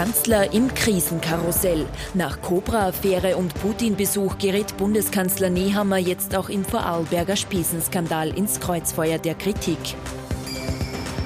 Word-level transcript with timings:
Kanzler 0.00 0.54
im 0.54 0.72
Krisenkarussell. 0.72 1.84
Nach 2.14 2.40
Cobra-Affäre 2.40 3.36
und 3.36 3.52
Putin-Besuch 3.52 4.38
gerät 4.38 4.74
Bundeskanzler 4.78 5.50
Nehammer 5.50 5.98
jetzt 5.98 6.34
auch 6.34 6.48
im 6.48 6.64
Vorarlberger 6.64 7.36
Spießenskandal 7.36 8.30
ins 8.30 8.60
Kreuzfeuer 8.60 9.18
der 9.18 9.34
Kritik. 9.34 9.76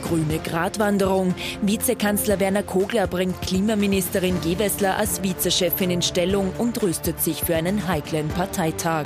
Grüne 0.03 0.41
Gratwanderung. 0.43 1.37
Vizekanzler 1.63 2.41
Werner 2.41 2.65
Kogler 2.65 3.07
bringt 3.07 3.41
Klimaministerin 3.43 4.41
Gewessler 4.41 4.97
als 4.97 5.23
Vizechefin 5.23 5.91
in 5.91 6.03
Stellung 6.03 6.53
und 6.59 6.83
rüstet 6.83 7.21
sich 7.21 7.45
für 7.45 7.55
einen 7.55 7.87
heiklen 7.87 8.27
Parteitag. 8.27 9.05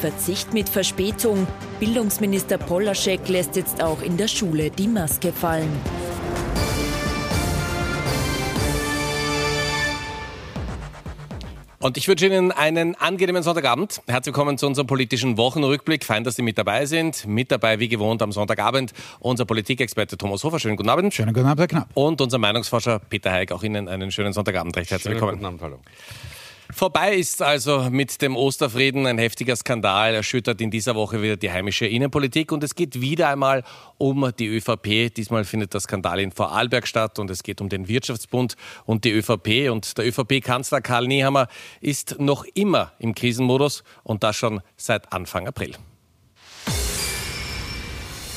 Verzicht 0.00 0.54
mit 0.54 0.68
Verspätung. 0.68 1.48
Bildungsminister 1.80 2.58
Polaschek 2.58 3.28
lässt 3.28 3.56
jetzt 3.56 3.82
auch 3.82 4.00
in 4.02 4.16
der 4.16 4.28
Schule 4.28 4.70
die 4.70 4.86
Maske 4.86 5.32
fallen. 5.32 5.99
Und 11.82 11.96
ich 11.96 12.06
wünsche 12.08 12.26
Ihnen 12.26 12.52
einen 12.52 12.94
angenehmen 12.94 13.42
Sonntagabend. 13.42 14.02
Herzlich 14.06 14.34
willkommen 14.34 14.58
zu 14.58 14.66
unserem 14.66 14.86
politischen 14.86 15.38
Wochenrückblick. 15.38 16.04
Fein, 16.04 16.24
dass 16.24 16.36
Sie 16.36 16.42
mit 16.42 16.58
dabei 16.58 16.84
sind. 16.84 17.26
Mit 17.26 17.50
dabei, 17.50 17.78
wie 17.78 17.88
gewohnt, 17.88 18.20
am 18.20 18.32
Sonntagabend 18.32 18.92
unser 19.18 19.46
Politikexperte 19.46 20.18
Thomas 20.18 20.44
Hofer. 20.44 20.58
Schönen 20.58 20.76
guten 20.76 20.90
Abend. 20.90 21.14
Schönen 21.14 21.32
guten 21.32 21.46
Abend, 21.46 21.60
Herr 21.60 21.68
Knapp. 21.68 21.88
Und 21.94 22.20
unser 22.20 22.36
Meinungsforscher 22.36 22.98
Peter 22.98 23.32
Heik. 23.32 23.50
Auch 23.52 23.62
Ihnen 23.62 23.88
einen 23.88 24.12
schönen 24.12 24.34
Sonntagabend. 24.34 24.76
Recht 24.76 24.90
herzlich 24.90 25.14
willkommen. 25.14 25.36
Guten 25.36 25.46
Abend, 25.46 25.62
hallo. 25.62 25.78
Vorbei 26.72 27.16
ist 27.16 27.42
also 27.42 27.90
mit 27.90 28.22
dem 28.22 28.36
Osterfrieden 28.36 29.06
ein 29.06 29.18
heftiger 29.18 29.56
Skandal, 29.56 30.14
erschüttert 30.14 30.60
in 30.60 30.70
dieser 30.70 30.94
Woche 30.94 31.20
wieder 31.20 31.36
die 31.36 31.50
heimische 31.50 31.86
Innenpolitik. 31.86 32.52
Und 32.52 32.62
es 32.62 32.74
geht 32.74 33.00
wieder 33.00 33.28
einmal 33.28 33.64
um 33.98 34.30
die 34.38 34.46
ÖVP. 34.46 35.12
Diesmal 35.14 35.44
findet 35.44 35.74
der 35.74 35.80
Skandal 35.80 36.20
in 36.20 36.32
Vorarlberg 36.32 36.86
statt. 36.86 37.18
Und 37.18 37.30
es 37.30 37.42
geht 37.42 37.60
um 37.60 37.68
den 37.68 37.88
Wirtschaftsbund 37.88 38.56
und 38.86 39.04
die 39.04 39.10
ÖVP. 39.10 39.70
Und 39.70 39.98
der 39.98 40.06
ÖVP-Kanzler 40.06 40.80
Karl 40.80 41.06
Nehammer 41.06 41.48
ist 41.80 42.16
noch 42.18 42.44
immer 42.54 42.92
im 42.98 43.14
Krisenmodus. 43.14 43.82
Und 44.02 44.22
das 44.22 44.36
schon 44.36 44.60
seit 44.76 45.12
Anfang 45.12 45.46
April. 45.46 45.74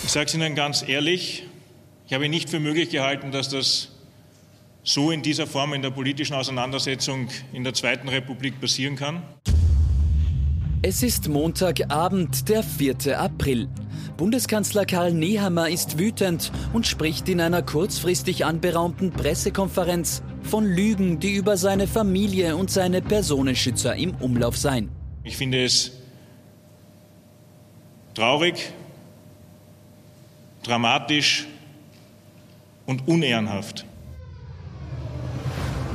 Ich 0.03 0.11
sage 0.11 0.25
es 0.25 0.33
Ihnen 0.33 0.55
ganz 0.55 0.83
ehrlich, 0.87 1.43
ich 2.07 2.13
habe 2.13 2.27
nicht 2.27 2.49
für 2.49 2.59
möglich 2.59 2.89
gehalten, 2.89 3.31
dass 3.31 3.47
das 3.47 3.92
so 4.83 5.11
in 5.11 5.21
dieser 5.21 5.47
Form 5.47 5.73
in 5.73 5.81
der 5.81 5.91
politischen 5.91 6.33
Auseinandersetzung 6.33 7.29
in 7.53 7.63
der 7.63 7.73
Zweiten 7.73 8.09
Republik 8.09 8.59
passieren 8.59 8.95
kann? 8.95 9.23
Es 10.81 11.01
ist 11.01 11.29
Montagabend, 11.29 12.49
der 12.49 12.61
4. 12.61 13.17
April. 13.17 13.69
Bundeskanzler 14.17 14.85
Karl 14.85 15.13
Nehammer 15.13 15.69
ist 15.69 15.97
wütend 15.97 16.51
und 16.73 16.85
spricht 16.85 17.29
in 17.29 17.39
einer 17.39 17.61
kurzfristig 17.61 18.45
anberaumten 18.45 19.11
Pressekonferenz 19.11 20.21
von 20.43 20.65
Lügen, 20.65 21.19
die 21.19 21.35
über 21.35 21.55
seine 21.55 21.87
Familie 21.87 22.57
und 22.57 22.69
seine 22.69 23.01
Personenschützer 23.01 23.95
im 23.95 24.13
Umlauf 24.15 24.57
seien. 24.57 24.89
Ich 25.23 25.37
finde 25.37 25.63
es 25.63 25.93
traurig, 28.13 28.73
dramatisch 30.63 31.47
und 32.85 33.07
unehrenhaft. 33.07 33.85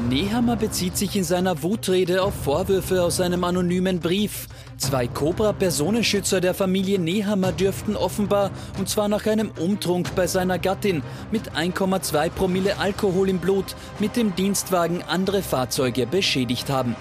Nehammer 0.09 0.57
bezieht 0.57 0.97
sich 0.97 1.17
in 1.17 1.25
seiner 1.25 1.63
Wutrede 1.63 2.23
auf 2.23 2.33
Vorwürfe 2.45 3.03
aus 3.03 3.21
einem 3.21 3.45
anonymen 3.45 4.01
Brief. 4.01 4.49
Zwei 4.79 5.07
Cobra-Personenschützer 5.07 6.41
der 6.41 6.55
Familie 6.55 6.99
Nehammer 6.99 7.53
dürften 7.53 7.95
offenbar, 7.95 8.51
und 8.79 8.89
zwar 8.89 9.09
nach 9.09 9.27
einem 9.27 9.51
Umtrunk 9.59 10.15
bei 10.15 10.27
seiner 10.27 10.59
Gattin, 10.59 11.03
mit 11.31 11.53
1,2 11.53 12.31
Promille 12.31 12.79
Alkohol 12.79 13.29
im 13.29 13.39
Blut 13.39 13.77
mit 13.99 14.17
dem 14.17 14.35
Dienstwagen 14.35 15.03
andere 15.03 15.43
Fahrzeuge 15.43 16.07
beschädigt 16.07 16.71
haben. 16.71 16.97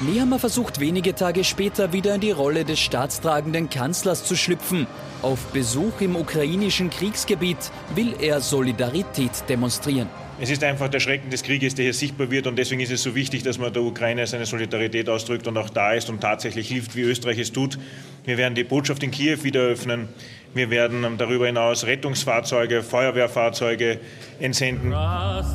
Nehammer 0.00 0.40
versucht 0.40 0.80
wenige 0.80 1.14
Tage 1.14 1.44
später 1.44 1.92
wieder 1.92 2.16
in 2.16 2.20
die 2.20 2.32
Rolle 2.32 2.64
des 2.64 2.80
staatstragenden 2.80 3.70
Kanzlers 3.70 4.24
zu 4.24 4.34
schlüpfen. 4.34 4.88
Auf 5.22 5.38
Besuch 5.52 6.00
im 6.00 6.16
ukrainischen 6.16 6.90
Kriegsgebiet 6.90 7.70
will 7.94 8.14
er 8.20 8.40
Solidarität 8.40 9.48
demonstrieren. 9.48 10.08
Es 10.38 10.50
ist 10.50 10.62
einfach 10.62 10.88
der 10.88 11.00
Schrecken 11.00 11.30
des 11.30 11.42
Krieges, 11.42 11.74
der 11.74 11.84
hier 11.84 11.94
sichtbar 11.94 12.30
wird 12.30 12.46
und 12.46 12.56
deswegen 12.56 12.82
ist 12.82 12.92
es 12.92 13.02
so 13.02 13.14
wichtig, 13.14 13.42
dass 13.42 13.56
man 13.56 13.72
der 13.72 13.82
Ukraine 13.82 14.26
seine 14.26 14.44
Solidarität 14.44 15.08
ausdrückt 15.08 15.46
und 15.46 15.56
auch 15.56 15.70
da 15.70 15.92
ist 15.92 16.10
und 16.10 16.20
tatsächlich 16.20 16.68
hilft, 16.68 16.94
wie 16.94 17.02
Österreich 17.02 17.38
es 17.38 17.52
tut. 17.52 17.78
Wir 18.26 18.36
werden 18.36 18.54
die 18.54 18.64
Botschaft 18.64 19.02
in 19.02 19.10
Kiew 19.10 19.44
wieder 19.44 19.60
öffnen. 19.60 20.08
Wir 20.52 20.68
werden 20.68 21.16
darüber 21.16 21.46
hinaus 21.46 21.86
Rettungsfahrzeuge, 21.86 22.82
Feuerwehrfahrzeuge 22.82 23.98
entsenden. 24.38 24.92
Auf 24.92 25.46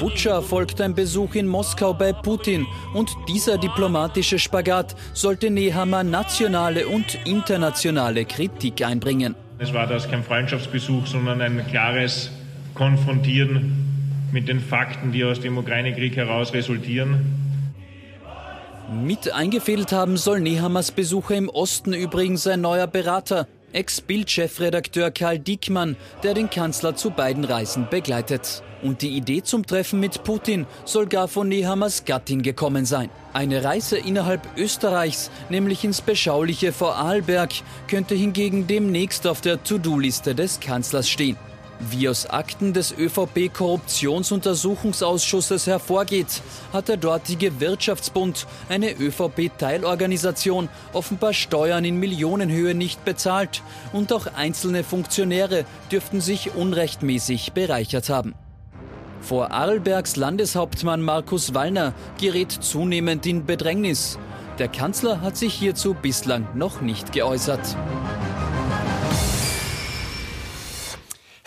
Butscha 0.00 0.40
folgt 0.40 0.80
ein 0.80 0.94
Besuch 0.94 1.36
in 1.36 1.46
Moskau 1.46 1.94
bei 1.94 2.12
Putin 2.12 2.66
und 2.94 3.10
dieser 3.28 3.58
diplomatische 3.58 4.40
Spagat 4.40 4.96
sollte 5.12 5.50
Nehammer 5.50 6.02
nationale 6.02 6.88
und 6.88 7.16
internationale 7.26 8.24
Kritik 8.24 8.84
einbringen. 8.84 9.36
Es 9.60 9.72
war 9.72 9.86
das 9.86 10.10
kein 10.10 10.24
Freundschaftsbesuch, 10.24 11.06
sondern 11.06 11.40
ein 11.40 11.64
klares 11.68 12.30
konfrontieren 12.78 13.74
mit 14.32 14.48
den 14.48 14.60
Fakten, 14.60 15.12
die 15.12 15.24
aus 15.24 15.40
dem 15.40 15.58
Ukraine-Krieg 15.58 16.16
heraus 16.16 16.54
resultieren. 16.54 17.26
Mit 19.04 19.34
eingefädelt 19.34 19.92
haben 19.92 20.16
soll 20.16 20.40
Nehammers 20.40 20.92
Besucher 20.92 21.34
im 21.34 21.50
Osten 21.50 21.92
übrigens 21.92 22.44
sein 22.44 22.62
neuer 22.62 22.86
Berater, 22.86 23.46
Ex-Bild-Chefredakteur 23.72 25.10
Karl 25.10 25.38
Diekmann, 25.38 25.96
der 26.22 26.32
den 26.32 26.48
Kanzler 26.48 26.96
zu 26.96 27.10
beiden 27.10 27.44
Reisen 27.44 27.86
begleitet. 27.90 28.62
Und 28.80 29.02
die 29.02 29.10
Idee 29.10 29.42
zum 29.42 29.66
Treffen 29.66 30.00
mit 30.00 30.22
Putin 30.22 30.64
soll 30.84 31.06
gar 31.06 31.28
von 31.28 31.48
Nehammers 31.48 32.04
Gattin 32.04 32.42
gekommen 32.42 32.86
sein. 32.86 33.10
Eine 33.32 33.64
Reise 33.64 33.98
innerhalb 33.98 34.40
Österreichs, 34.56 35.30
nämlich 35.50 35.84
ins 35.84 36.00
beschauliche 36.00 36.72
Vorarlberg, 36.72 37.50
könnte 37.88 38.14
hingegen 38.14 38.68
demnächst 38.68 39.26
auf 39.26 39.40
der 39.40 39.62
To-Do-Liste 39.64 40.34
des 40.34 40.60
Kanzlers 40.60 41.10
stehen. 41.10 41.36
Wie 41.80 42.08
aus 42.08 42.28
Akten 42.28 42.72
des 42.72 42.92
ÖVP-Korruptionsuntersuchungsausschusses 42.92 45.68
hervorgeht, 45.68 46.42
hat 46.72 46.88
der 46.88 46.96
dortige 46.96 47.60
Wirtschaftsbund, 47.60 48.48
eine 48.68 48.98
ÖVP-Teilorganisation, 48.98 50.68
offenbar 50.92 51.34
Steuern 51.34 51.84
in 51.84 52.00
Millionenhöhe 52.00 52.74
nicht 52.74 53.04
bezahlt 53.04 53.62
und 53.92 54.12
auch 54.12 54.26
einzelne 54.34 54.82
Funktionäre 54.82 55.64
dürften 55.92 56.20
sich 56.20 56.56
unrechtmäßig 56.56 57.52
bereichert 57.52 58.08
haben. 58.08 58.34
Vor 59.20 59.52
Arlbergs 59.52 60.16
Landeshauptmann 60.16 61.02
Markus 61.02 61.54
Wallner 61.54 61.94
gerät 62.20 62.50
zunehmend 62.50 63.24
in 63.24 63.46
Bedrängnis. 63.46 64.18
Der 64.58 64.66
Kanzler 64.68 65.20
hat 65.20 65.36
sich 65.36 65.54
hierzu 65.54 65.94
bislang 65.94 66.48
noch 66.54 66.80
nicht 66.80 67.12
geäußert. 67.12 67.76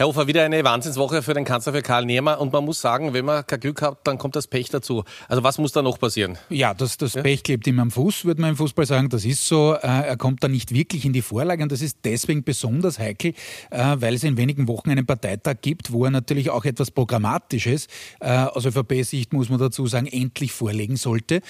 Herr 0.02 0.08
Hofer, 0.08 0.26
wieder 0.26 0.44
eine 0.44 0.64
Wahnsinnswoche 0.64 1.22
für 1.22 1.36
den 1.36 1.46
Kanzler, 1.46 1.74
für 1.74 1.84
Karl 1.84 2.08
Nehmer. 2.08 2.42
Und 2.42 2.52
man 2.52 2.66
muss 2.66 2.82
sagen, 2.82 3.14
wenn 3.14 3.24
man 3.24 3.46
kein 3.46 3.60
Glück 3.60 3.84
hat, 3.84 4.00
dann 4.06 4.18
kommt 4.18 4.36
das 4.36 4.48
Pech 4.48 4.70
dazu. 4.70 5.04
Also 5.28 5.44
was 5.44 5.60
muss 5.60 5.74
da 5.74 5.84
noch 5.84 6.00
passieren? 6.00 6.40
Ja, 6.50 6.74
das, 6.74 6.98
das 6.98 7.14
ja? 7.14 7.22
Pech 7.22 7.44
klebt 7.44 7.68
ihm 7.68 7.80
am 7.80 7.92
Fuß, 7.92 8.26
würde 8.26 8.42
man 8.42 8.50
im 8.50 8.56
Fußball 8.56 8.88
sagen. 8.88 9.10
Das 9.10 9.26
ist 9.26 9.48
so. 9.48 9.76
Äh, 9.76 9.86
er 9.86 10.18
kommt 10.18 10.44
da 10.44 10.48
nicht 10.48 10.74
wirklich 10.74 11.06
in 11.06 11.14
die 11.14 11.22
Vorlage. 11.22 11.62
Und 11.62 11.72
das 11.72 11.84
ist 11.84 12.00
deswegen 12.04 12.44
besonders 12.44 12.98
heikel, 12.98 13.36
äh, 13.70 13.96
weil 13.98 14.16
es 14.16 14.24
in 14.24 14.38
wenigen 14.38 14.68
Wochen 14.68 14.90
einen 14.90 15.06
Parteitag 15.06 15.58
gibt, 15.62 15.92
wo 15.92 16.06
er 16.06 16.10
natürlich 16.10 16.50
auch 16.50 16.66
etwas 16.66 16.90
Programmatisches 16.90 17.86
äh, 18.22 18.32
aus 18.32 18.66
ÖVP-Sicht, 18.66 19.34
muss 19.34 19.50
man 19.50 19.60
dazu 19.60 19.86
sagen, 19.86 20.08
endlich 20.08 20.52
vorlegen 20.52 20.96
sollte. 20.96 21.42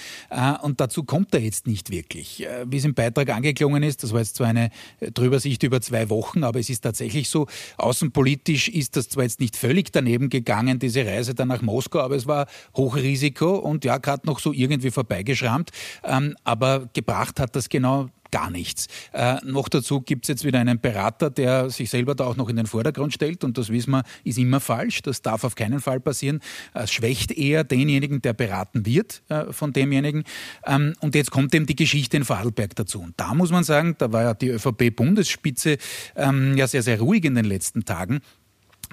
Und 0.60 0.78
dazu 0.78 1.04
kommt 1.04 1.32
er 1.32 1.40
jetzt 1.40 1.66
nicht 1.66 1.90
wirklich. 1.90 2.46
Wie 2.66 2.76
es 2.76 2.84
im 2.84 2.92
Beitrag 2.92 3.30
angeklungen 3.30 3.82
ist, 3.82 4.02
das 4.02 4.12
war 4.12 4.20
jetzt 4.20 4.36
zwar 4.36 4.48
eine 4.48 4.68
Drübersicht 5.00 5.62
über 5.62 5.80
zwei 5.80 6.10
Wochen, 6.10 6.44
aber 6.44 6.60
es 6.60 6.68
ist 6.68 6.82
tatsächlich 6.82 7.30
so, 7.30 7.46
außenpolitisch 7.78 8.41
Politisch 8.44 8.68
ist 8.68 8.96
das 8.96 9.08
zwar 9.08 9.22
jetzt 9.22 9.38
nicht 9.38 9.56
völlig 9.56 9.92
daneben 9.92 10.28
gegangen, 10.28 10.80
diese 10.80 11.06
Reise 11.06 11.32
dann 11.32 11.46
nach 11.46 11.62
Moskau, 11.62 12.00
aber 12.00 12.16
es 12.16 12.26
war 12.26 12.46
Hochrisiko 12.76 13.54
und 13.54 13.84
ja, 13.84 13.98
gerade 13.98 14.26
noch 14.26 14.40
so 14.40 14.52
irgendwie 14.52 14.90
vorbeigeschrammt. 14.90 15.70
Ähm, 16.02 16.34
aber 16.42 16.88
gebracht 16.92 17.38
hat 17.38 17.54
das 17.54 17.68
genau 17.68 18.08
gar 18.32 18.50
nichts. 18.50 18.88
Äh, 19.12 19.36
noch 19.44 19.68
dazu 19.68 20.00
gibt 20.00 20.24
es 20.24 20.28
jetzt 20.28 20.44
wieder 20.44 20.58
einen 20.58 20.80
Berater, 20.80 21.30
der 21.30 21.70
sich 21.70 21.90
selber 21.90 22.16
da 22.16 22.24
auch 22.24 22.36
noch 22.36 22.48
in 22.48 22.56
den 22.56 22.66
Vordergrund 22.66 23.12
stellt 23.12 23.44
und 23.44 23.56
das 23.58 23.68
wissen 23.68 23.92
wir, 23.92 24.02
ist 24.24 24.38
immer 24.38 24.58
falsch. 24.58 25.02
Das 25.02 25.22
darf 25.22 25.44
auf 25.44 25.54
keinen 25.54 25.80
Fall 25.80 26.00
passieren. 26.00 26.40
Es 26.74 26.92
schwächt 26.92 27.30
eher 27.30 27.62
denjenigen, 27.62 28.20
der 28.22 28.32
beraten 28.32 28.84
wird 28.86 29.22
äh, 29.28 29.52
von 29.52 29.72
demjenigen. 29.72 30.24
Ähm, 30.66 30.94
und 31.00 31.14
jetzt 31.14 31.30
kommt 31.30 31.54
eben 31.54 31.66
die 31.66 31.76
Geschichte 31.76 32.16
in 32.16 32.24
Vorarlberg 32.24 32.74
dazu. 32.74 33.00
Und 33.00 33.14
da 33.18 33.34
muss 33.34 33.52
man 33.52 33.62
sagen, 33.62 33.94
da 33.98 34.12
war 34.12 34.22
ja 34.22 34.34
die 34.34 34.48
ÖVP-Bundesspitze 34.48 35.76
ähm, 36.16 36.56
ja 36.56 36.66
sehr, 36.66 36.82
sehr 36.82 36.98
ruhig 36.98 37.24
in 37.24 37.34
den 37.34 37.44
letzten 37.44 37.84
Tagen 37.84 38.20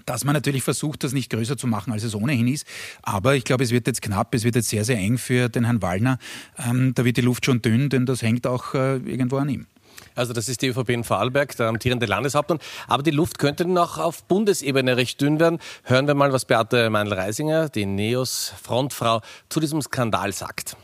dass 0.10 0.26
man 0.26 0.34
natürlich 0.34 0.64
versucht, 0.64 1.04
das 1.04 1.14
nicht 1.14 1.30
größer 1.30 1.56
zu 1.56 1.68
machen, 1.68 1.94
als 1.94 2.04
es 2.04 2.16
ohnehin 2.16 2.48
ist. 2.48 2.66
Aber 3.04 3.36
ich 3.36 3.44
glaube, 3.44 3.64
es 3.64 3.70
wird 3.70 3.86
jetzt 3.86 4.02
knapp, 4.02 4.34
es 4.34 4.44
wird 4.44 4.56
jetzt 4.56 4.70
sehr, 4.70 4.84
sehr 4.84 4.98
eng 4.98 5.20
für 5.20 5.50
den 5.50 5.66
Herrn 5.66 5.84
Wallner. 5.84 6.18
Ähm, 6.58 6.94
da 6.96 7.06
wird 7.06 7.18
die 7.18 7.22
Luft 7.22 7.46
schon 7.46 7.62
dünn, 7.62 7.90
denn 7.90 8.08
das 8.08 8.24
hängt 8.24 8.48
auch 8.48 8.74
äh, 8.74 8.96
irgendwo 8.98 9.38
an 9.38 9.50
ihm. 9.50 9.68
Also 10.16 10.34
das 10.34 10.50
ist 10.50 10.64
die 10.64 10.68
ÖVP 10.68 10.90
in 10.90 11.04
Vorarlberg, 11.04 11.56
der 11.58 11.68
amtierende 11.68 12.08
Landeshauptmann. 12.08 12.60
Aber 12.88 13.04
die 13.04 13.12
Luft 13.12 13.38
könnte 13.38 13.66
noch 13.66 14.00
auf 14.00 14.24
Bundesebene 14.24 14.98
recht 14.98 15.22
dünn 15.22 15.40
werden. 15.40 15.60
Hören 15.84 16.08
wir 16.08 16.16
mal, 16.16 16.34
was 16.34 16.46
Beate 16.46 16.90
Meinl-Reisinger, 16.90 17.70
die 17.70 17.86
NEOS-Frontfrau, 17.86 19.22
zu 19.50 19.60
diesem 19.60 19.82
Skandal 19.82 20.34
sagt. 20.34 20.76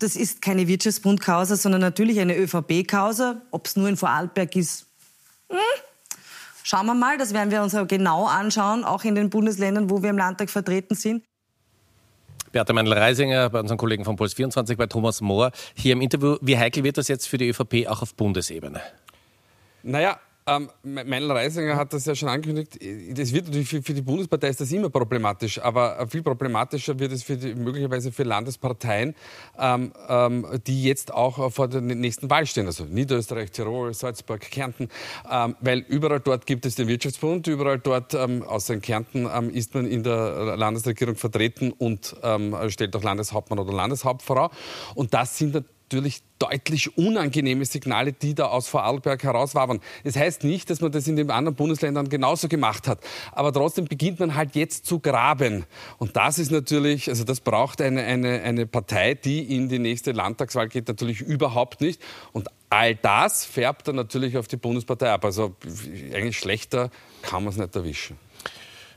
Das 0.00 0.16
ist 0.16 0.42
keine 0.42 0.66
Wirtschaftsbund-Causa, 0.66 1.54
sondern 1.54 1.80
natürlich 1.80 2.18
eine 2.18 2.36
ÖVP-Causa. 2.36 3.42
Ob 3.52 3.66
es 3.66 3.76
nur 3.76 3.88
in 3.88 3.96
Vorarlberg 3.96 4.56
ist, 4.56 4.86
hm. 5.48 5.58
Schauen 6.62 6.86
wir 6.86 6.94
mal. 6.94 7.18
Das 7.18 7.32
werden 7.32 7.50
wir 7.50 7.62
uns 7.62 7.76
genau 7.88 8.26
anschauen, 8.26 8.84
auch 8.84 9.04
in 9.04 9.14
den 9.14 9.30
Bundesländern, 9.30 9.90
wo 9.90 10.02
wir 10.02 10.10
im 10.10 10.18
Landtag 10.18 10.50
vertreten 10.50 10.94
sind. 10.94 11.24
Beate 12.52 12.74
Meinl-Reisinger 12.74 13.48
bei 13.48 13.60
unseren 13.60 13.78
Kollegen 13.78 14.04
von 14.04 14.16
Puls 14.16 14.34
24, 14.34 14.76
bei 14.76 14.86
Thomas 14.86 15.22
Mohr 15.22 15.52
hier 15.74 15.94
im 15.94 16.02
Interview. 16.02 16.36
Wie 16.42 16.58
heikel 16.58 16.84
wird 16.84 16.98
das 16.98 17.08
jetzt 17.08 17.26
für 17.26 17.38
die 17.38 17.48
ÖVP 17.48 17.86
auch 17.88 18.02
auf 18.02 18.14
Bundesebene? 18.14 18.82
Naja, 19.82 20.20
ähm, 20.46 20.70
Meinl 20.82 21.30
Reisinger 21.30 21.76
hat 21.76 21.92
das 21.92 22.04
ja 22.04 22.14
schon 22.14 22.28
angekündigt. 22.28 22.78
Das 23.16 23.32
wird 23.32 23.46
natürlich 23.46 23.68
für, 23.68 23.82
für, 23.82 23.94
die 23.94 24.02
Bundespartei 24.02 24.48
ist 24.48 24.60
das 24.60 24.72
immer 24.72 24.90
problematisch, 24.90 25.60
aber 25.60 26.06
viel 26.08 26.22
problematischer 26.22 26.98
wird 26.98 27.12
es 27.12 27.22
für 27.22 27.36
die, 27.36 27.54
möglicherweise 27.54 28.10
für 28.10 28.24
Landesparteien, 28.24 29.14
ähm, 29.58 29.92
ähm, 30.08 30.46
die 30.66 30.82
jetzt 30.82 31.14
auch 31.14 31.52
vor 31.52 31.68
der 31.68 31.80
nächsten 31.80 32.28
Wahl 32.28 32.46
stehen, 32.46 32.66
also 32.66 32.84
Niederösterreich, 32.84 33.52
Tirol, 33.52 33.94
Salzburg, 33.94 34.40
Kärnten, 34.40 34.88
ähm, 35.30 35.54
weil 35.60 35.78
überall 35.88 36.20
dort 36.20 36.46
gibt 36.46 36.66
es 36.66 36.74
den 36.74 36.88
Wirtschaftsbund, 36.88 37.46
überall 37.46 37.78
dort, 37.78 38.14
ähm, 38.14 38.42
außer 38.42 38.74
in 38.74 38.80
Kärnten, 38.80 39.28
ähm, 39.32 39.50
ist 39.50 39.74
man 39.74 39.86
in 39.86 40.02
der 40.02 40.56
Landesregierung 40.56 41.14
vertreten 41.16 41.72
und 41.72 42.16
stellt 42.68 42.96
auch 42.96 43.02
Landeshauptmann 43.02 43.58
oder 43.58 43.72
Landeshauptfrau. 43.72 44.50
Und 44.94 45.14
das 45.14 45.38
sind 45.38 45.54
natürlich 45.54 45.81
deutlich 46.38 46.96
unangenehme 46.96 47.64
Signale, 47.64 48.12
die 48.12 48.34
da 48.34 48.46
aus 48.46 48.68
Vorarlberg 48.68 49.22
herauswabern. 49.22 49.80
Das 50.04 50.16
heißt 50.16 50.44
nicht, 50.44 50.70
dass 50.70 50.80
man 50.80 50.90
das 50.90 51.06
in 51.06 51.16
den 51.16 51.30
anderen 51.30 51.54
Bundesländern 51.54 52.08
genauso 52.08 52.48
gemacht 52.48 52.88
hat. 52.88 53.00
Aber 53.32 53.52
trotzdem 53.52 53.84
beginnt 53.84 54.20
man 54.20 54.34
halt 54.34 54.56
jetzt 54.56 54.86
zu 54.86 54.98
graben. 54.98 55.64
Und 55.98 56.16
das 56.16 56.38
ist 56.38 56.50
natürlich, 56.50 57.08
also 57.08 57.24
das 57.24 57.40
braucht 57.40 57.80
eine, 57.80 58.02
eine, 58.02 58.42
eine 58.42 58.66
Partei, 58.66 59.14
die 59.14 59.54
in 59.54 59.68
die 59.68 59.78
nächste 59.78 60.12
Landtagswahl 60.12 60.68
geht, 60.68 60.88
natürlich 60.88 61.20
überhaupt 61.20 61.80
nicht. 61.80 62.00
Und 62.32 62.48
all 62.70 62.94
das 62.96 63.44
färbt 63.44 63.88
dann 63.88 63.96
natürlich 63.96 64.36
auf 64.36 64.48
die 64.48 64.56
Bundespartei 64.56 65.10
ab. 65.10 65.24
Also 65.24 65.54
eigentlich 66.12 66.38
schlechter 66.38 66.90
kann 67.22 67.44
man 67.44 67.52
es 67.52 67.58
nicht 67.58 67.76
erwischen. 67.76 68.18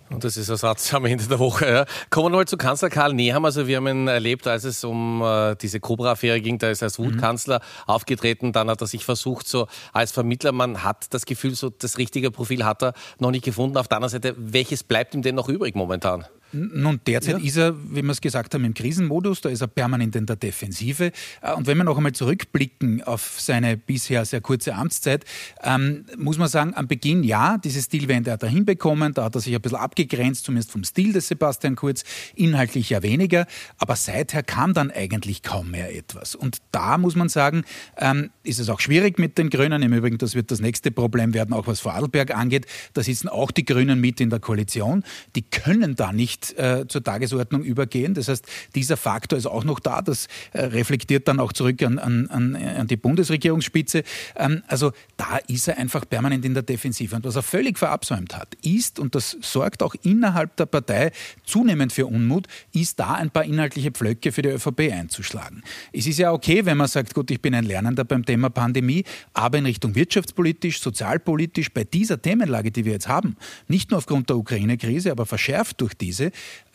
Und 0.10 0.24
das 0.24 0.38
ist 0.38 0.52
ein 0.52 0.58
Satz 0.58 0.94
am 0.94 1.06
Ende 1.06 1.26
der 1.26 1.40
Woche. 1.40 1.68
Ja. 1.68 1.86
Kommen 2.10 2.32
wir 2.32 2.38
mal 2.38 2.48
zu 2.48 2.58
Kanzler 2.58 2.90
Karl 2.90 3.14
Nehammer. 3.14 3.48
Also 3.48 3.68
wir 3.68 3.78
haben 3.78 3.88
ihn 3.88 4.08
erlebt, 4.08 4.46
als 4.46 4.64
es 4.64 4.84
um 4.84 5.22
äh, 5.24 5.56
diese 5.56 5.80
Cobra-Affäre 5.80 6.42
ging. 6.42 6.60
Da 6.60 6.70
ist 6.70 6.82
er 6.82 6.88
als 6.88 7.00
mhm. 7.00 7.06
Wutkanzler 7.06 7.60
mhm. 7.60 7.90
aufgetreten. 7.90 8.54
Dann 8.54 8.70
hat 8.70 8.82
er 8.82 8.88
sich 8.88 9.04
versucht, 9.04 9.48
so 9.48 9.68
als 9.94 10.12
Vermittler. 10.12 10.52
Man 10.52 10.84
hat 10.84 11.14
das 11.14 11.26
Gefühl, 11.26 11.56
so 11.56 11.70
das 11.70 11.98
richtige 11.98 12.30
Profil 12.30 12.64
hat 12.66 12.84
er 12.84 12.94
noch 13.20 13.32
nicht 13.32 13.46
gefunden. 13.46 13.78
Auf 13.78 13.88
der 13.88 13.98
anderen 13.98 14.12
Seite, 14.12 14.36
welches 14.38 14.84
bleibt 14.84 15.16
ihm 15.16 15.24
denn 15.24 15.36
noch 15.36 15.50
übrig 15.50 15.76
momentan? 15.76 16.26
Nun, 16.52 17.00
derzeit 17.06 17.40
ja. 17.40 17.46
ist 17.46 17.58
er, 17.58 17.76
wie 17.92 18.02
wir 18.02 18.12
es 18.12 18.22
gesagt 18.22 18.54
haben, 18.54 18.64
im 18.64 18.74
Krisenmodus, 18.74 19.42
da 19.42 19.50
ist 19.50 19.62
er 19.62 19.68
permanent 19.68 20.16
in 20.16 20.26
der 20.26 20.36
Defensive. 20.36 21.12
Äh, 21.42 21.54
und 21.54 21.68
wenn 21.68 21.78
wir 21.78 21.84
noch 21.84 21.98
einmal 21.98 22.14
zurückblicken 22.14 23.04
auf 23.04 23.36
seine 23.40 23.78
bisher 23.78 24.26
sehr 24.26 24.42
kurze 24.42 24.76
Amtszeit, 24.76 25.26
ähm, 25.64 26.06
muss 26.18 26.38
man 26.38 26.48
sagen, 26.48 26.74
am 26.76 26.88
Beginn 26.88 27.24
ja, 27.24 27.58
diese 27.58 27.82
Stilwende 27.82 28.32
hat 28.32 28.44
er 28.44 28.50
hinbekommen, 28.50 29.14
da 29.14 29.26
hat 29.26 29.36
er 29.36 29.42
sich 29.42 29.56
ein 29.56 29.62
bisschen 29.62 29.78
abgegrenzt, 29.78 30.46
zumindest 30.46 30.72
vom 30.72 30.84
Stil 30.84 31.14
des 31.14 31.28
Sebastian 31.28 31.76
Kurz, 31.76 32.04
inhaltlich 32.36 32.90
ja 32.90 33.04
weniger, 33.04 33.48
aber 33.78 33.96
seither 33.96 34.44
kam 34.44 34.74
dann 34.74 34.92
eigentlich 34.92 35.44
kaum 35.44 35.72
mehr 35.72 35.96
etwas. 35.96 36.36
Und 36.36 36.60
da 36.72 36.98
muss 36.98 37.16
man 37.16 37.30
sagen, 37.30 37.64
ähm, 37.98 38.30
ist 38.44 38.60
es 38.60 38.70
auch 38.70 38.80
schwierig 38.80 39.20
mit 39.20 39.38
den 39.38 39.50
Grünen. 39.50 39.82
Im 39.82 39.94
Übrigen, 39.94 40.18
das 40.18 40.36
wird 40.36 40.52
das 40.52 40.62
nächste 40.62 40.92
Problem 40.92 41.34
werden, 41.34 41.54
auch 41.54 41.68
was 41.68 41.80
Vorarlberg 41.80 42.36
angeht. 42.36 42.66
Da 42.94 43.04
sitzen 43.04 43.28
auch 43.28 43.52
die 43.52 43.66
Grünen 43.66 44.00
mit 44.00 44.22
in 44.22 44.30
der 44.30 44.40
Koalition. 44.40 45.04
Die 45.36 45.42
können 45.42 45.96
da 45.96 46.14
nicht 46.14 46.35
äh, 46.58 46.86
zur 46.88 47.04
Tagesordnung 47.04 47.64
übergehen. 47.64 48.14
Das 48.14 48.28
heißt, 48.28 48.46
dieser 48.76 48.98
Faktor 48.98 49.38
ist 49.38 49.46
auch 49.46 49.64
noch 49.64 49.80
da. 49.80 50.02
Das 50.02 50.28
äh, 50.54 50.66
reflektiert 50.66 51.28
dann 51.28 51.40
auch 51.40 51.54
zurück 51.54 51.82
an, 51.84 52.00
an, 52.00 52.56
an 52.56 52.88
die 52.88 52.98
Bundesregierungsspitze. 52.98 54.04
Ähm, 54.36 54.64
also 54.68 54.92
da 55.18 55.38
ist 55.48 55.68
er 55.68 55.78
einfach 55.78 56.08
permanent 56.08 56.46
in 56.46 56.54
der 56.54 56.64
Defensive. 56.64 57.16
Und 57.16 57.26
was 57.26 57.36
er 57.36 57.44
völlig 57.44 57.78
verabsäumt 57.78 58.38
hat, 58.38 58.56
ist, 58.62 59.00
und 59.00 59.16
das 59.16 59.38
sorgt 59.42 59.84
auch 59.84 59.96
innerhalb 60.04 60.56
der 60.58 60.66
Partei 60.66 61.12
zunehmend 61.46 61.94
für 61.94 62.06
Unmut, 62.06 62.48
ist 62.74 63.00
da 63.00 63.14
ein 63.14 63.30
paar 63.30 63.46
inhaltliche 63.46 63.92
Pflöcke 63.92 64.32
für 64.32 64.42
die 64.42 64.50
ÖVP 64.50 64.92
einzuschlagen. 64.92 65.64
Es 65.92 66.08
ist 66.08 66.20
ja 66.20 66.32
okay, 66.32 66.66
wenn 66.66 66.78
man 66.78 66.88
sagt, 66.88 67.14
gut, 67.14 67.32
ich 67.32 67.42
bin 67.42 67.56
ein 67.56 67.66
Lernender 67.66 68.04
beim 68.04 68.26
Thema 68.26 68.50
Pandemie, 68.50 69.04
aber 69.34 69.58
in 69.58 69.66
Richtung 69.66 69.96
wirtschaftspolitisch, 69.96 70.82
sozialpolitisch, 70.82 71.72
bei 71.72 71.84
dieser 71.84 72.22
Themenlage, 72.22 72.72
die 72.72 72.86
wir 72.86 72.94
jetzt 72.94 73.08
haben, 73.08 73.36
nicht 73.68 73.92
nur 73.92 73.98
aufgrund 74.00 74.30
der 74.30 74.38
Ukraine-Krise, 74.38 75.12
aber 75.12 75.26
verschärft 75.26 75.82
durch 75.82 75.94
diese, 75.94 76.25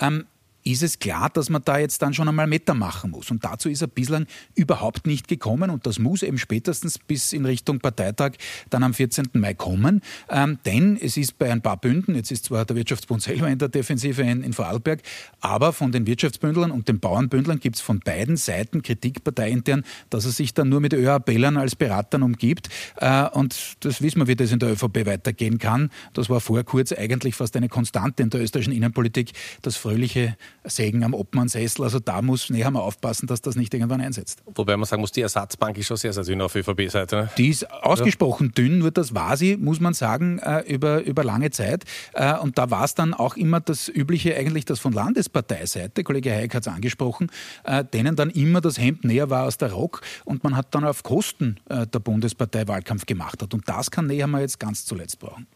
ähm, 0.00 0.26
ist 0.64 0.82
es 0.82 0.98
klar, 0.98 1.30
dass 1.30 1.50
man 1.50 1.62
da 1.64 1.78
jetzt 1.78 2.02
dann 2.02 2.14
schon 2.14 2.28
einmal 2.28 2.46
Meter 2.46 2.74
machen 2.74 3.10
muss. 3.10 3.30
Und 3.30 3.44
dazu 3.44 3.68
ist 3.68 3.80
er 3.80 3.88
bislang 3.88 4.26
überhaupt 4.54 5.06
nicht 5.06 5.28
gekommen 5.28 5.70
und 5.70 5.86
das 5.86 5.98
muss 5.98 6.22
eben 6.22 6.38
spätestens 6.38 6.98
bis 6.98 7.32
in 7.32 7.46
Richtung 7.46 7.80
Parteitag 7.80 8.32
dann 8.68 8.82
am 8.82 8.94
14. 8.94 9.28
Mai 9.34 9.54
kommen. 9.54 10.02
Ähm, 10.28 10.58
denn 10.66 10.98
es 11.00 11.16
ist 11.16 11.38
bei 11.38 11.50
ein 11.50 11.62
paar 11.62 11.78
Bünden, 11.78 12.14
jetzt 12.14 12.30
ist 12.30 12.46
zwar 12.46 12.64
der 12.64 12.76
Wirtschaftsbund 12.76 13.22
selber 13.22 13.48
in 13.48 13.58
der 13.58 13.68
Defensive 13.68 14.22
in, 14.22 14.42
in 14.42 14.52
Vorarlberg, 14.52 15.02
aber 15.40 15.72
von 15.72 15.92
den 15.92 16.06
Wirtschaftsbündlern 16.06 16.70
und 16.70 16.88
den 16.88 17.00
Bauernbündlern 17.00 17.60
gibt 17.60 17.76
es 17.76 17.82
von 17.82 18.00
beiden 18.00 18.36
Seiten 18.36 18.82
Kritik 18.82 19.24
parteiintern, 19.24 19.84
dass 20.10 20.24
er 20.24 20.32
sich 20.32 20.54
dann 20.54 20.68
nur 20.68 20.80
mit 20.80 20.92
ÖABellern 20.92 21.56
als 21.56 21.76
Beratern 21.76 22.22
umgibt. 22.22 22.68
Äh, 22.96 23.28
und 23.30 23.76
das 23.80 24.02
wissen 24.02 24.20
wir, 24.20 24.26
wie 24.26 24.36
das 24.36 24.52
in 24.52 24.58
der 24.58 24.72
ÖVP 24.72 25.06
weitergehen 25.06 25.58
kann. 25.58 25.90
Das 26.12 26.28
war 26.28 26.40
vor 26.40 26.62
kurz 26.64 26.92
eigentlich 26.92 27.34
fast 27.34 27.56
eine 27.56 27.68
Konstante 27.68 28.22
in 28.22 28.30
der 28.30 28.42
österreichischen 28.42 28.74
Innenpolitik, 28.74 29.32
das 29.62 29.76
fröhliche 29.76 30.36
Sägen 30.64 31.04
am 31.04 31.14
Obmannsessel. 31.14 31.84
Also 31.84 32.00
da 32.00 32.20
muss 32.20 32.50
Nehammer 32.50 32.82
aufpassen, 32.82 33.26
dass 33.26 33.40
das 33.40 33.56
nicht 33.56 33.72
irgendwann 33.72 34.00
einsetzt. 34.00 34.42
Wobei 34.54 34.76
man 34.76 34.84
sagen 34.84 35.00
muss, 35.00 35.12
die 35.12 35.22
Ersatzbank 35.22 35.78
ist 35.78 35.86
schon 35.86 35.96
sehr, 35.96 36.12
sehr 36.12 36.24
dünn 36.24 36.42
auf 36.42 36.54
ÖVP-Seite. 36.54 37.16
Ne? 37.16 37.30
Die 37.38 37.48
ist 37.48 37.70
ausgesprochen 37.70 38.48
ja. 38.48 38.52
dünn, 38.52 38.78
nur 38.78 38.90
das 38.90 39.14
war 39.14 39.36
sie, 39.36 39.56
muss 39.56 39.80
man 39.80 39.94
sagen, 39.94 40.38
äh, 40.38 40.60
über, 40.60 41.02
über 41.02 41.24
lange 41.24 41.50
Zeit. 41.50 41.84
Äh, 42.12 42.36
und 42.36 42.58
da 42.58 42.70
war 42.70 42.84
es 42.84 42.94
dann 42.94 43.14
auch 43.14 43.36
immer 43.36 43.60
das 43.60 43.88
Übliche, 43.88 44.36
eigentlich 44.36 44.66
das 44.66 44.80
von 44.80 44.92
Landesparteiseite, 44.92 46.04
Kollege 46.04 46.30
Hayek 46.30 46.54
hat 46.54 46.66
es 46.66 46.68
angesprochen, 46.68 47.30
äh, 47.64 47.82
denen 47.82 48.16
dann 48.16 48.28
immer 48.28 48.60
das 48.60 48.78
Hemd 48.78 49.04
näher 49.04 49.30
war 49.30 49.44
als 49.44 49.56
der 49.56 49.72
Rock 49.72 50.02
und 50.26 50.44
man 50.44 50.56
hat 50.56 50.74
dann 50.74 50.84
auf 50.84 51.02
Kosten 51.02 51.58
der 51.68 51.86
Bundespartei 51.86 52.68
Wahlkampf 52.68 53.06
gemacht 53.06 53.42
hat. 53.42 53.54
Und 53.54 53.68
das 53.68 53.90
kann 53.90 54.06
Nehammer 54.06 54.40
jetzt 54.40 54.60
ganz 54.60 54.84
zuletzt 54.84 55.18
brauchen. 55.18 55.46